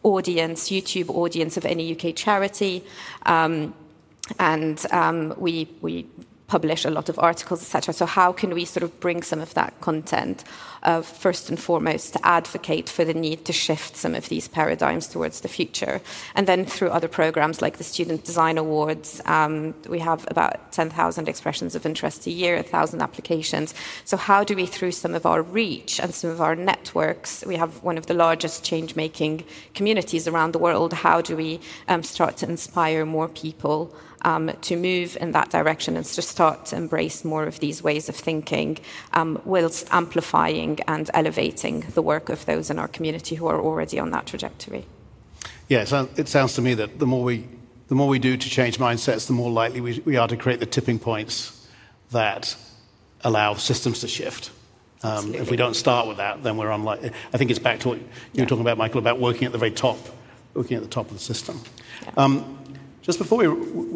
audience, 0.02 0.70
YouTube 0.70 1.10
audience 1.10 1.56
of 1.56 1.64
any 1.64 1.92
UK 1.92 2.14
charity. 2.14 2.84
Um, 3.26 3.74
and 4.38 4.84
um, 4.92 5.34
we, 5.38 5.68
we 5.80 6.06
publish 6.48 6.84
a 6.84 6.90
lot 6.90 7.08
of 7.08 7.18
articles, 7.18 7.62
etc. 7.62 7.92
So 7.92 8.06
how 8.06 8.32
can 8.32 8.54
we 8.54 8.64
sort 8.64 8.82
of 8.82 8.98
bring 9.00 9.22
some 9.22 9.40
of 9.40 9.54
that 9.54 9.78
content, 9.80 10.44
uh, 10.82 11.02
first 11.02 11.50
and 11.50 11.60
foremost, 11.60 12.14
to 12.14 12.26
advocate 12.26 12.88
for 12.88 13.04
the 13.04 13.14
need 13.14 13.44
to 13.44 13.52
shift 13.52 13.96
some 13.96 14.14
of 14.14 14.28
these 14.30 14.48
paradigms 14.48 15.06
towards 15.06 15.42
the 15.42 15.48
future, 15.48 16.00
and 16.34 16.46
then 16.46 16.64
through 16.64 16.88
other 16.88 17.06
programs 17.06 17.60
like 17.60 17.76
the 17.76 17.84
Student 17.84 18.24
Design 18.24 18.56
Awards, 18.56 19.20
um, 19.26 19.74
we 19.88 19.98
have 19.98 20.26
about 20.30 20.72
10,000 20.72 21.28
expressions 21.28 21.74
of 21.74 21.84
interest 21.84 22.26
a 22.26 22.30
year, 22.30 22.56
1,000 22.56 23.02
applications. 23.02 23.74
So 24.04 24.16
how 24.16 24.42
do 24.42 24.56
we, 24.56 24.64
through 24.64 24.92
some 24.92 25.14
of 25.14 25.26
our 25.26 25.42
reach 25.42 26.00
and 26.00 26.14
some 26.14 26.30
of 26.30 26.40
our 26.40 26.56
networks, 26.56 27.44
we 27.46 27.56
have 27.56 27.82
one 27.82 27.98
of 27.98 28.06
the 28.06 28.14
largest 28.14 28.64
change-making 28.64 29.44
communities 29.74 30.26
around 30.26 30.52
the 30.52 30.58
world. 30.58 30.94
How 30.94 31.20
do 31.20 31.36
we 31.36 31.60
um, 31.88 32.02
start 32.02 32.38
to 32.38 32.48
inspire 32.48 33.04
more 33.04 33.28
people? 33.28 33.94
Um, 34.22 34.50
to 34.62 34.76
move 34.76 35.16
in 35.20 35.32
that 35.32 35.50
direction 35.50 35.96
and 35.96 36.04
to 36.04 36.22
start 36.22 36.66
to 36.66 36.76
embrace 36.76 37.24
more 37.24 37.44
of 37.44 37.60
these 37.60 37.82
ways 37.82 38.08
of 38.08 38.16
thinking, 38.16 38.78
um, 39.12 39.40
whilst 39.44 39.88
amplifying 39.90 40.78
and 40.86 41.10
elevating 41.14 41.80
the 41.94 42.02
work 42.02 42.28
of 42.28 42.44
those 42.46 42.70
in 42.70 42.78
our 42.78 42.88
community 42.88 43.34
who 43.34 43.46
are 43.46 43.60
already 43.60 43.98
on 43.98 44.10
that 44.10 44.26
trajectory. 44.26 44.84
Yeah, 45.68 45.84
it 46.16 46.28
sounds 46.28 46.54
to 46.54 46.62
me 46.62 46.74
that 46.74 46.98
the 46.98 47.06
more 47.06 47.22
we, 47.22 47.46
the 47.88 47.94
more 47.94 48.08
we 48.08 48.18
do 48.18 48.36
to 48.36 48.50
change 48.50 48.78
mindsets, 48.78 49.26
the 49.26 49.34
more 49.34 49.50
likely 49.50 49.80
we, 49.80 50.00
we 50.00 50.16
are 50.16 50.28
to 50.28 50.36
create 50.36 50.60
the 50.60 50.66
tipping 50.66 50.98
points 50.98 51.66
that 52.10 52.56
allow 53.22 53.54
systems 53.54 54.00
to 54.00 54.08
shift. 54.08 54.50
Um, 55.02 55.34
if 55.34 55.50
we 55.50 55.56
don't 55.56 55.74
start 55.74 56.08
with 56.08 56.16
that, 56.16 56.42
then 56.42 56.56
we're 56.56 56.70
unlikely. 56.70 57.12
I 57.32 57.36
think 57.36 57.50
it's 57.50 57.60
back 57.60 57.80
to 57.80 57.88
what 57.88 57.98
you 57.98 58.08
yeah. 58.32 58.42
were 58.42 58.48
talking 58.48 58.62
about, 58.62 58.78
Michael, 58.78 58.98
about 58.98 59.20
working 59.20 59.44
at 59.44 59.52
the 59.52 59.58
very 59.58 59.70
top, 59.70 59.98
working 60.54 60.76
at 60.76 60.82
the 60.82 60.88
top 60.88 61.06
of 61.06 61.12
the 61.12 61.22
system. 61.22 61.60
Yeah. 62.02 62.10
Um, 62.16 62.58
just 63.08 63.18
before 63.18 63.38
we, 63.38 63.48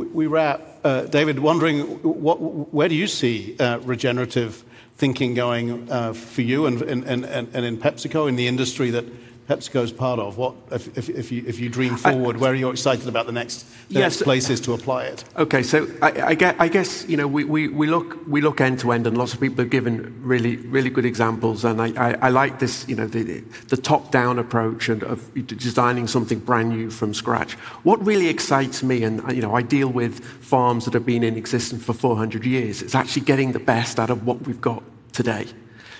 we 0.07 0.27
wrap, 0.27 0.62
uh, 0.85 1.03
David, 1.03 1.38
wondering 1.38 1.83
what, 2.03 2.37
where 2.72 2.88
do 2.88 2.94
you 2.94 3.07
see 3.07 3.55
uh, 3.61 3.77
regenerative 3.81 4.64
thinking 4.96 5.35
going 5.35 5.92
uh, 5.92 6.14
for 6.14 6.40
you 6.40 6.64
and, 6.64 6.81
and, 6.81 7.05
and, 7.05 7.27
and 7.27 7.66
in 7.66 7.77
PepsiCo, 7.77 8.27
in 8.27 8.37
the 8.37 8.46
industry 8.46 8.88
that, 8.88 9.05
PepsiCo 9.48 9.83
is 9.83 9.90
part 9.90 10.20
of. 10.20 10.38
What 10.38 10.55
if, 10.70 10.96
if, 10.96 11.09
if, 11.09 11.33
you, 11.33 11.42
if 11.46 11.59
you 11.59 11.68
dream 11.68 11.96
forward, 11.96 12.37
I, 12.37 12.38
where 12.38 12.52
are 12.52 12.55
you 12.55 12.70
excited 12.70 13.09
about 13.09 13.26
the 13.26 13.33
next, 13.33 13.62
the 13.88 13.94
yes, 13.94 14.02
next 14.02 14.22
uh, 14.22 14.24
places 14.24 14.61
to 14.62 14.74
apply 14.74 15.05
it? 15.07 15.24
Okay, 15.37 15.62
so 15.62 15.88
I, 16.00 16.28
I, 16.28 16.35
guess, 16.35 16.55
I 16.59 16.68
guess 16.68 17.09
you 17.09 17.16
know 17.16 17.26
we, 17.26 17.44
we, 17.44 17.68
we 17.68 17.88
look 17.88 18.26
we 18.28 18.40
look 18.40 18.61
end 18.61 18.78
to 18.81 18.92
end, 18.92 19.07
and 19.07 19.18
lots 19.18 19.35
of 19.35 19.40
people 19.40 19.59
have 19.59 19.70
given 19.70 20.14
really 20.22 20.57
really 20.57 20.90
good 20.90 21.05
examples, 21.05 21.64
and 21.64 21.83
I, 21.83 22.11
I, 22.11 22.12
I 22.22 22.28
like 22.28 22.61
this 22.61 22.88
you 22.88 22.94
know 22.94 23.07
the, 23.07 23.40
the 23.68 23.76
top 23.76 24.12
down 24.12 24.38
approach 24.38 24.88
and 24.88 25.02
of 25.02 25.28
designing 25.46 26.07
something 26.07 26.38
brand 26.38 26.70
new 26.70 26.90
from 26.90 27.12
scratch. 27.12 27.55
What 27.83 28.05
really 28.05 28.28
excites 28.28 28.83
me, 28.83 29.02
and 29.02 29.24
uh, 29.24 29.33
you 29.33 29.42
know 29.42 29.55
I 29.55 29.62
deal 29.62 29.88
with 29.88 30.24
farms 30.24 30.85
that 30.85 30.94
have 30.94 31.05
been 31.05 31.24
in 31.24 31.37
existence 31.37 31.85
for 31.85 31.92
400 31.92 32.44
years. 32.44 32.81
It's 32.81 32.94
actually 32.94 33.22
getting 33.22 33.52
the 33.52 33.61
best 33.61 33.98
out 33.98 34.11
of 34.11 34.24
what 34.24 34.46
we've 34.46 34.61
got 34.61 34.83
today. 35.12 35.46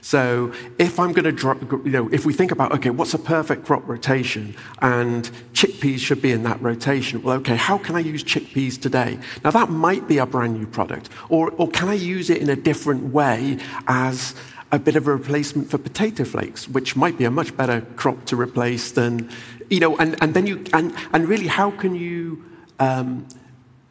So 0.03 0.53
if 0.79 0.99
I'm 0.99 1.13
going 1.13 1.35
to, 1.35 1.81
you 1.85 1.91
know, 1.91 2.09
if 2.13 2.27
we 2.27 2.33
think 2.33 2.51
about, 2.51 2.73
okay, 2.73 2.91
what's 2.91 3.15
a 3.15 3.19
perfect 3.19 3.65
crop 3.65 3.89
rotation? 3.89 4.55
And 4.81 5.31
chickpeas 5.55 6.01
should 6.01 6.21
be 6.21 6.33
in 6.33 6.43
that 6.43 6.61
rotation. 6.61 7.23
Well, 7.23 7.37
okay, 7.37 7.55
how 7.55 7.79
can 7.79 7.95
I 7.95 8.01
use 8.01 8.25
chickpeas 8.25 8.81
today? 8.81 9.19
Now 9.45 9.53
that 9.53 9.71
might 9.71 10.09
be 10.09 10.19
a 10.19 10.27
brand 10.27 10.59
new 10.59 10.67
product. 10.67 11.09
Or, 11.29 11.53
or 11.53 11.69
can 11.71 11.89
I 11.89 11.95
use 11.95 12.31
it 12.31 12.43
in 12.43 12.51
a 12.51 12.57
different 12.57 13.13
way 13.13 13.59
as 13.87 14.35
a 14.73 14.79
bit 14.79 14.97
of 14.97 15.07
a 15.07 15.13
replacement 15.13 15.71
for 15.71 15.79
potato 15.79 16.25
flakes, 16.25 16.69
which 16.69 16.97
might 16.97 17.17
be 17.17 17.25
a 17.25 17.31
much 17.31 17.57
better 17.57 17.83
crop 17.95 18.25
to 18.25 18.35
replace 18.35 18.91
than, 18.91 19.31
you 19.71 19.79
know, 19.79 19.97
and, 19.99 20.21
and 20.21 20.35
then 20.35 20.47
you, 20.49 20.65
and, 20.73 20.93
and 21.13 21.29
really 21.29 21.47
how 21.47 21.71
can 21.71 21.95
you, 21.95 22.43
um, 22.81 23.25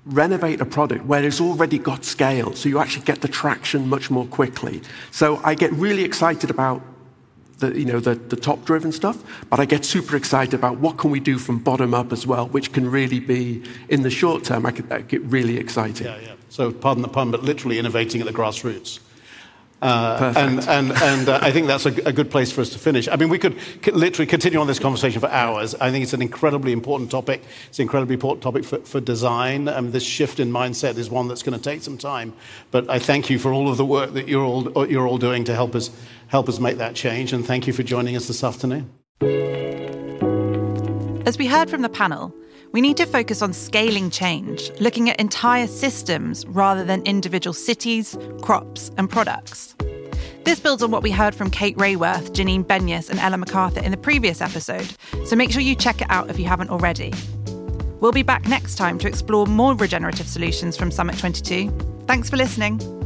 renovate 0.06 0.60
a 0.62 0.66
product 0.66 1.06
where 1.06 1.24
it's 1.24 1.40
already 1.40 1.78
got 1.78 2.04
scale, 2.04 2.54
so 2.56 2.70
you 2.70 2.80
actually 2.80 3.06
get 3.06 3.22
the 3.22 3.28
traction 3.28 3.88
much 3.88 4.10
more 4.10 4.26
quickly. 4.26 4.82
So 5.12 5.40
I 5.44 5.54
get 5.56 5.72
really 5.74 6.04
excited 6.04 6.50
about 6.50 6.82
the, 7.60 7.78
you 7.78 7.86
know, 7.86 8.00
the, 8.00 8.16
the 8.16 8.36
top-driven 8.36 8.92
stuff, 8.92 9.24
but 9.50 9.60
I 9.60 9.66
get 9.66 9.86
super 9.86 10.16
excited 10.16 10.56
about 10.56 10.80
what 10.80 10.98
can 10.98 11.12
we 11.12 11.20
do 11.20 11.38
from 11.38 11.60
bottom 11.60 11.94
up 11.94 12.12
as 12.12 12.26
well, 12.26 12.48
which 12.48 12.74
can 12.74 12.90
really 12.90 13.20
be, 13.20 13.64
in 13.90 14.02
the 14.02 14.10
short 14.10 14.44
term, 14.44 14.66
I, 14.66 14.72
could, 14.72 14.92
I 14.92 15.02
get 15.02 15.22
really 15.22 15.58
excited. 15.58 16.06
Yeah, 16.06 16.20
yeah. 16.20 16.34
So 16.50 16.72
pardon 16.72 17.04
the 17.04 17.08
pun, 17.08 17.30
but 17.30 17.44
literally 17.44 17.78
innovating 17.78 18.20
at 18.20 18.28
the 18.28 18.34
grassroots. 18.34 19.00
Uh, 19.82 20.32
and 20.38 20.60
and, 20.68 20.92
and 20.92 21.30
uh, 21.30 21.40
I 21.42 21.52
think 21.52 21.66
that's 21.66 21.88
a, 21.88 21.94
a, 22.06 22.14
good 22.14 22.30
place 22.30 22.52
for 22.52 22.62
us 22.62 22.70
to 22.70 22.78
finish. 22.78 23.08
I 23.08 23.16
mean, 23.16 23.30
we 23.30 23.40
could 23.40 23.58
literally 23.92 24.28
continue 24.28 24.60
on 24.60 24.68
this 24.68 24.78
conversation 24.78 25.20
for 25.20 25.30
hours. 25.30 25.74
I 25.74 25.90
think 25.90 26.04
it's 26.04 26.14
an 26.14 26.22
incredibly 26.22 26.72
important 26.72 27.10
topic. 27.10 27.42
It's 27.68 27.80
an 27.80 27.84
incredibly 27.84 28.14
important 28.14 28.44
topic 28.44 28.64
for, 28.64 28.78
for 28.80 29.00
design. 29.00 29.68
Um, 29.68 29.90
this 29.90 30.04
shift 30.04 30.40
in 30.40 30.52
mindset 30.52 30.98
is 30.98 31.10
one 31.10 31.28
that's 31.28 31.42
going 31.42 31.58
to 31.58 31.64
take 31.64 31.82
some 31.82 31.98
time. 31.98 32.34
But 32.70 32.92
I 32.92 33.00
thank 33.00 33.32
you 33.32 33.40
for 33.40 33.52
all 33.52 33.70
of 33.70 33.78
the 33.78 33.86
work 33.86 34.14
that 34.14 34.28
you're 34.28 34.44
all, 34.44 34.88
you're 34.88 35.08
all 35.08 35.18
doing 35.18 35.46
to 35.46 35.56
help 35.56 35.74
us, 35.74 35.90
help 36.28 36.48
us 36.48 36.60
make 36.60 36.78
that 36.78 36.94
change. 36.94 37.34
And 37.34 37.44
thank 37.44 37.66
you 37.66 37.74
for 37.74 37.82
joining 37.82 38.16
us 38.16 38.28
this 38.28 38.44
afternoon. 38.44 38.88
As 41.26 41.40
we 41.40 41.48
heard 41.48 41.72
from 41.72 41.82
the 41.82 41.90
panel, 41.90 42.36
we 42.72 42.82
need 42.82 42.98
to 42.98 43.06
focus 43.06 43.42
on 43.42 43.54
scaling 43.54 44.10
change, 44.10 44.72
looking 44.80 45.10
at 45.10 45.20
entire 45.20 45.68
systems 45.68 46.46
rather 46.48 46.84
than 46.84 47.02
individual 47.04 47.54
cities, 47.54 48.18
crops, 48.42 48.92
and 48.98 49.10
products. 49.10 49.76
This 50.44 50.60
builds 50.60 50.82
on 50.82 50.90
what 50.90 51.04
we 51.04 51.12
heard 51.12 51.36
from 51.36 51.52
Kate 51.52 51.78
Raworth, 51.78 52.32
Janine 52.32 52.64
Benyus, 52.64 53.10
and 53.10 53.20
Ellen 53.20 53.42
MacArthur 53.42 53.82
in 53.82 53.92
the 53.92 53.98
previous 53.98 54.42
episode, 54.42 54.96
so 55.26 55.36
make 55.36 55.52
sure 55.52 55.62
you 55.62 55.76
check 55.76 56.02
it 56.02 56.08
out 56.10 56.30
if 56.30 56.40
you 56.40 56.46
haven't 56.46 56.70
already. 56.70 57.14
We'll 58.00 58.12
be 58.12 58.24
back 58.24 58.48
next 58.48 58.76
time 58.76 58.98
to 59.00 59.08
explore 59.08 59.46
more 59.46 59.76
regenerative 59.76 60.28
solutions 60.28 60.76
from 60.76 60.90
Summit 60.90 61.18
22. 61.20 61.70
Thanks 62.08 62.30
for 62.30 62.38
listening. 62.38 63.01